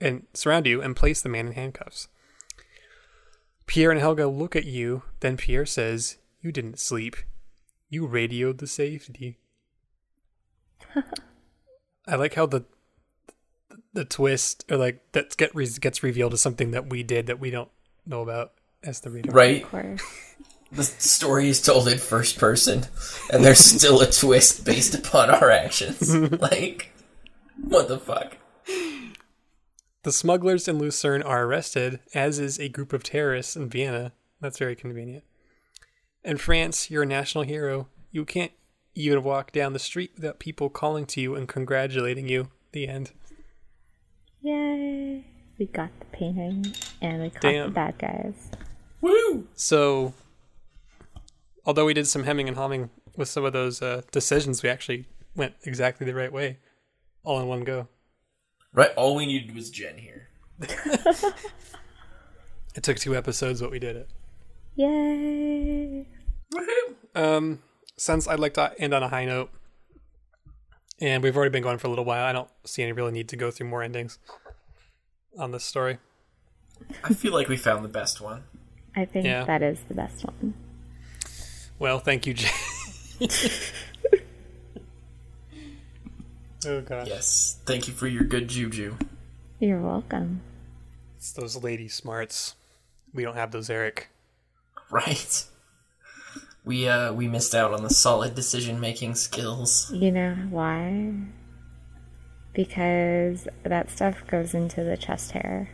and 0.00 0.26
surround 0.32 0.66
you 0.66 0.80
and 0.80 0.96
place 0.96 1.20
the 1.20 1.28
man 1.28 1.48
in 1.48 1.52
handcuffs. 1.52 2.08
Pierre 3.66 3.90
and 3.90 4.00
Helga 4.00 4.28
look 4.28 4.56
at 4.56 4.64
you, 4.64 5.02
then 5.20 5.36
Pierre 5.36 5.66
says, 5.66 6.16
You 6.40 6.50
didn't 6.50 6.80
sleep. 6.80 7.16
You 7.90 8.06
radioed 8.06 8.60
the 8.60 8.66
Sûreté. 8.66 9.36
I 12.06 12.14
like 12.14 12.32
how 12.32 12.46
the 12.46 12.64
the 13.92 14.06
twist 14.06 14.64
or 14.70 14.78
like 14.78 15.12
that 15.12 15.36
get 15.36 15.54
re- 15.54 15.68
gets 15.68 16.02
revealed 16.02 16.32
as 16.32 16.40
something 16.40 16.70
that 16.70 16.88
we 16.88 17.02
did 17.02 17.26
that 17.26 17.38
we 17.38 17.50
don't 17.50 17.70
know 18.06 18.22
about 18.22 18.54
as 18.84 19.00
the 19.00 19.10
reader. 19.10 19.30
Right? 19.30 19.66
The 20.72 20.84
story 20.84 21.50
is 21.50 21.60
told 21.60 21.86
in 21.86 21.98
first 21.98 22.38
person, 22.38 22.86
and 23.30 23.44
there's 23.44 23.58
still 23.58 24.00
a 24.00 24.10
twist 24.10 24.64
based 24.64 24.94
upon 24.94 25.28
our 25.28 25.50
actions. 25.50 26.14
like, 26.40 26.92
what 27.60 27.88
the 27.88 27.98
fuck? 27.98 28.38
The 30.02 30.12
smugglers 30.12 30.68
in 30.68 30.78
Lucerne 30.78 31.22
are 31.22 31.44
arrested, 31.44 32.00
as 32.14 32.38
is 32.38 32.58
a 32.58 32.70
group 32.70 32.94
of 32.94 33.02
terrorists 33.02 33.54
in 33.54 33.68
Vienna. 33.68 34.12
That's 34.40 34.58
very 34.58 34.74
convenient. 34.74 35.24
In 36.24 36.38
France, 36.38 36.90
you're 36.90 37.02
a 37.02 37.06
national 37.06 37.44
hero. 37.44 37.88
You 38.10 38.24
can't 38.24 38.52
even 38.94 39.22
walk 39.22 39.52
down 39.52 39.74
the 39.74 39.78
street 39.78 40.12
without 40.14 40.38
people 40.38 40.70
calling 40.70 41.04
to 41.06 41.20
you 41.20 41.34
and 41.34 41.46
congratulating 41.46 42.28
you. 42.28 42.48
The 42.72 42.88
end. 42.88 43.12
Yay! 44.40 45.24
We 45.58 45.66
got 45.66 45.90
the 46.00 46.06
painting 46.06 46.74
and 47.02 47.22
we 47.22 47.30
caught 47.30 47.42
the 47.42 47.52
Damn. 47.52 47.72
bad 47.72 47.98
guys. 47.98 48.50
Woo! 49.02 49.46
So, 49.54 50.14
although 51.66 51.84
we 51.84 51.92
did 51.92 52.06
some 52.06 52.24
hemming 52.24 52.48
and 52.48 52.56
hawing 52.56 52.88
with 53.16 53.28
some 53.28 53.44
of 53.44 53.52
those 53.52 53.82
uh, 53.82 54.00
decisions, 54.10 54.62
we 54.62 54.70
actually 54.70 55.06
went 55.36 55.54
exactly 55.64 56.06
the 56.06 56.14
right 56.14 56.32
way, 56.32 56.58
all 57.22 57.38
in 57.40 57.46
one 57.46 57.64
go. 57.64 57.88
Right, 58.72 58.90
all 58.96 59.14
we 59.14 59.26
needed 59.26 59.54
was 59.54 59.68
Jen 59.70 59.98
here. 59.98 60.28
It 62.74 62.82
took 62.82 62.98
two 62.98 63.14
episodes, 63.14 63.60
but 63.60 63.70
we 63.70 63.78
did 63.78 63.96
it. 63.96 64.08
Yay! 64.76 66.06
Um, 67.14 67.62
since 67.98 68.26
I'd 68.26 68.40
like 68.40 68.54
to 68.54 68.72
end 68.78 68.94
on 68.94 69.02
a 69.02 69.08
high 69.08 69.26
note, 69.26 69.50
and 70.98 71.22
we've 71.22 71.36
already 71.36 71.50
been 71.50 71.62
going 71.62 71.78
for 71.78 71.88
a 71.88 71.90
little 71.90 72.04
while, 72.04 72.24
I 72.24 72.32
don't 72.32 72.48
see 72.64 72.82
any 72.82 72.92
really 72.92 73.12
need 73.12 73.28
to 73.28 73.36
go 73.36 73.50
through 73.50 73.68
more 73.68 73.82
endings 73.82 74.18
on 75.38 75.50
this 75.50 75.64
story. 75.64 75.98
I 77.04 77.12
feel 77.12 77.32
like 77.32 77.48
we 77.48 77.56
found 77.56 77.84
the 77.84 77.88
best 77.88 78.20
one. 78.20 78.44
I 78.94 79.04
think 79.04 79.24
Yeah. 79.26 79.44
that 79.44 79.62
is 79.62 79.78
the 79.88 79.94
best 79.94 80.24
one. 80.24 80.54
Well, 81.78 81.98
thank 81.98 82.26
you, 82.26 82.34
Jay. 82.34 82.50
oh 86.66 86.80
gosh, 86.82 87.06
Yes, 87.08 87.58
thank 87.64 87.88
you 87.88 87.94
for 87.94 88.06
your 88.06 88.24
good 88.24 88.48
juju. 88.48 88.96
You're 89.58 89.80
welcome. 89.80 90.42
it's 91.16 91.32
those 91.32 91.62
lady 91.62 91.88
smarts. 91.88 92.54
We 93.14 93.22
don't 93.22 93.34
have 93.36 93.50
those, 93.52 93.70
Eric. 93.70 94.08
Right. 94.90 95.44
We 96.64 96.88
uh 96.88 97.12
we 97.12 97.26
missed 97.28 97.54
out 97.54 97.72
on 97.72 97.82
the 97.82 97.90
solid 97.90 98.34
decision 98.34 98.78
making 98.80 99.14
skills. 99.16 99.90
You 99.92 100.12
know 100.12 100.34
why? 100.50 101.12
Because 102.52 103.48
that 103.64 103.90
stuff 103.90 104.24
goes 104.26 104.54
into 104.54 104.84
the 104.84 104.96
chest 104.96 105.32
hair. 105.32 105.70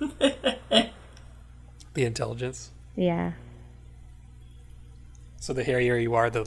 The 1.96 2.04
intelligence. 2.04 2.72
Yeah. 2.94 3.32
So 5.40 5.54
the 5.54 5.64
hairier 5.64 5.96
you 5.96 6.14
are, 6.14 6.28
the 6.28 6.46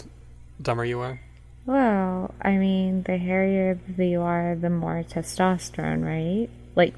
dumber 0.62 0.86
you 0.86 1.00
are. 1.00 1.20
Well, 1.66 2.36
I 2.40 2.58
mean, 2.58 3.02
the 3.02 3.18
hairier 3.18 3.80
you 3.98 4.22
are, 4.22 4.56
the 4.56 4.70
more 4.70 5.04
testosterone, 5.10 6.06
right? 6.06 6.52
Like, 6.76 6.94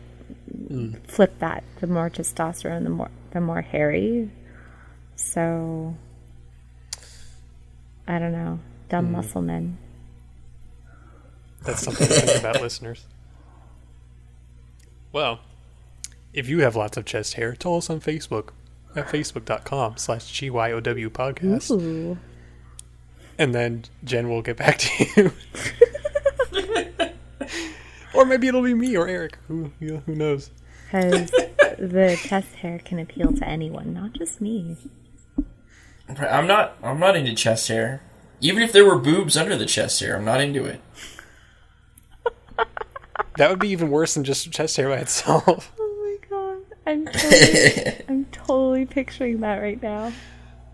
hmm. 0.68 0.96
flip 1.08 1.40
that. 1.40 1.64
The 1.80 1.88
more 1.88 2.10
testosterone, 2.10 2.84
the 2.84 2.90
more 2.90 3.10
the 3.32 3.40
more 3.40 3.62
hairy. 3.62 4.30
So, 5.16 5.96
I 8.06 8.20
don't 8.20 8.34
know. 8.34 8.60
Dumb 8.90 9.06
hmm. 9.06 9.12
muscle 9.14 9.42
men. 9.42 9.78
That's 11.64 11.84
something 11.84 12.06
to 12.06 12.14
think 12.14 12.38
about, 12.38 12.62
listeners. 12.62 13.06
Well, 15.14 15.40
if 16.34 16.48
you 16.50 16.60
have 16.60 16.76
lots 16.76 16.98
of 16.98 17.06
chest 17.06 17.34
hair, 17.36 17.54
tell 17.56 17.78
us 17.78 17.90
on 17.90 18.00
Facebook 18.00 18.50
at 18.96 19.08
facebook.com 19.08 19.98
slash 19.98 20.32
GYOW 20.34 21.10
podcast. 21.10 21.72
Ooh. 21.72 22.18
And 23.38 23.56
then 23.56 23.86
Jen 24.04 24.30
will 24.30 24.42
get 24.42 24.58
back 24.58 24.78
to 24.80 25.06
you. 25.16 25.32
or 28.14 28.26
maybe 28.26 28.48
it'll 28.48 28.62
be 28.62 28.74
me 28.74 28.96
or 28.96 29.08
Eric. 29.08 29.38
Who, 29.48 29.72
you- 29.80 30.04
who 30.06 30.16
knows? 30.16 30.52
Because 30.86 31.32
the 31.80 32.20
chest 32.22 32.54
hair 32.56 32.80
can 32.80 33.00
appeal 33.00 33.34
to 33.34 33.48
anyone, 33.48 33.94
not 33.94 34.14
just 34.14 34.42
me. 34.42 34.76
I'm 36.20 36.46
not 36.46 36.76
I'm 36.84 37.00
not 37.00 37.16
into 37.16 37.34
chest 37.34 37.70
hair. 37.70 38.02
Even 38.42 38.62
if 38.62 38.74
there 38.74 38.84
were 38.84 38.98
boobs 38.98 39.38
under 39.38 39.56
the 39.56 39.66
chest 39.66 40.02
hair, 40.02 40.18
I'm 40.18 40.26
not 40.26 40.42
into 40.42 40.66
it. 40.66 40.82
That 43.38 43.50
would 43.50 43.60
be 43.60 43.70
even 43.70 43.90
worse 43.90 44.14
than 44.16 44.26
just 44.26 44.52
chest 44.52 44.76
hair 44.76 44.90
by 44.90 44.98
itself. 44.98 45.72
My 46.96 46.98
god. 46.98 47.06
I'm 47.06 47.06
totally, 47.14 48.04
I'm 48.08 48.26
totally 48.26 48.86
picturing 48.86 49.40
that 49.42 49.58
right 49.58 49.82
now. 49.82 50.12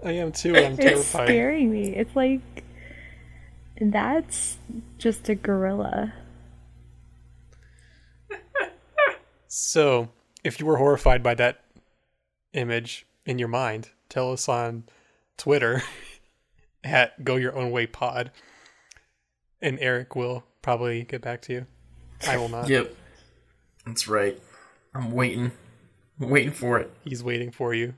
I 0.03 0.11
am 0.13 0.31
too. 0.31 0.55
I'm 0.55 0.73
It's 0.73 0.77
terrified. 0.79 1.27
scaring 1.27 1.71
me. 1.71 1.95
It's 1.95 2.15
like 2.15 2.41
that's 3.79 4.57
just 4.97 5.29
a 5.29 5.35
gorilla. 5.35 6.13
So, 9.49 10.09
if 10.43 10.59
you 10.59 10.65
were 10.65 10.77
horrified 10.77 11.23
by 11.23 11.33
that 11.35 11.61
image 12.53 13.05
in 13.25 13.39
your 13.39 13.47
mind, 13.47 13.89
tell 14.09 14.31
us 14.31 14.47
on 14.47 14.83
Twitter 15.37 15.81
at 16.83 17.23
Go 17.23 17.37
Your 17.37 17.55
Own 17.55 17.71
Way 17.71 17.87
Pod, 17.87 18.31
and 19.61 19.79
Eric 19.79 20.15
will 20.15 20.43
probably 20.61 21.03
get 21.03 21.21
back 21.21 21.41
to 21.43 21.53
you. 21.53 21.65
I 22.27 22.37
will 22.37 22.49
not. 22.49 22.67
Yep. 22.69 22.93
That's 23.85 24.07
right. 24.07 24.39
I'm 24.93 25.11
waiting. 25.11 25.51
I'm 26.19 26.29
waiting 26.29 26.51
for 26.51 26.79
it. 26.79 26.91
He's 27.03 27.23
waiting 27.23 27.51
for 27.51 27.73
you. 27.73 27.93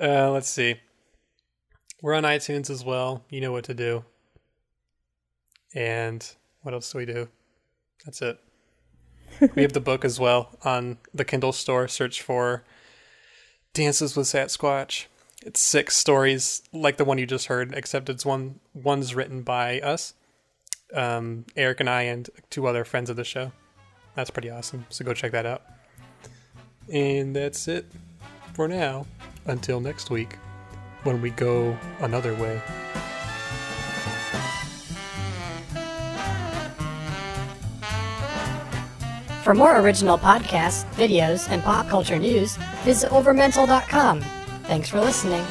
Uh, 0.00 0.30
let's 0.30 0.48
see. 0.48 0.76
We're 2.02 2.14
on 2.14 2.22
iTunes 2.22 2.70
as 2.70 2.84
well. 2.84 3.24
You 3.28 3.40
know 3.40 3.52
what 3.52 3.64
to 3.64 3.74
do. 3.74 4.04
And 5.74 6.26
what 6.62 6.74
else 6.74 6.90
do 6.90 6.98
we 6.98 7.04
do? 7.04 7.28
That's 8.04 8.22
it. 8.22 8.38
we 9.54 9.62
have 9.62 9.72
the 9.72 9.80
book 9.80 10.04
as 10.04 10.18
well 10.18 10.58
on 10.64 10.98
the 11.14 11.24
Kindle 11.24 11.52
store. 11.52 11.88
Search 11.88 12.22
for 12.22 12.64
Dances 13.74 14.16
with 14.16 14.26
Sasquatch. 14.26 15.06
It's 15.44 15.60
six 15.60 15.96
stories 15.96 16.62
like 16.72 16.96
the 16.96 17.04
one 17.04 17.18
you 17.18 17.26
just 17.26 17.46
heard, 17.46 17.72
except 17.74 18.10
it's 18.10 18.26
one 18.26 18.60
one's 18.74 19.14
written 19.14 19.42
by 19.42 19.80
us, 19.80 20.12
um, 20.92 21.46
Eric 21.56 21.80
and 21.80 21.88
I, 21.88 22.02
and 22.02 22.28
two 22.50 22.66
other 22.66 22.84
friends 22.84 23.08
of 23.08 23.16
the 23.16 23.24
show. 23.24 23.52
That's 24.14 24.28
pretty 24.28 24.50
awesome. 24.50 24.86
So 24.90 25.04
go 25.04 25.14
check 25.14 25.32
that 25.32 25.46
out. 25.46 25.62
And 26.88 27.34
that's 27.34 27.68
it 27.68 27.86
for 28.54 28.68
now. 28.68 29.06
Until 29.46 29.80
next 29.80 30.10
week, 30.10 30.36
when 31.04 31.22
we 31.22 31.30
go 31.30 31.76
another 32.00 32.34
way. 32.34 32.60
For 39.42 39.54
more 39.54 39.80
original 39.80 40.18
podcasts, 40.18 40.84
videos, 40.94 41.48
and 41.50 41.62
pop 41.62 41.88
culture 41.88 42.18
news, 42.18 42.56
visit 42.84 43.10
overmental.com. 43.10 44.20
Thanks 44.64 44.88
for 44.88 45.00
listening. 45.00 45.44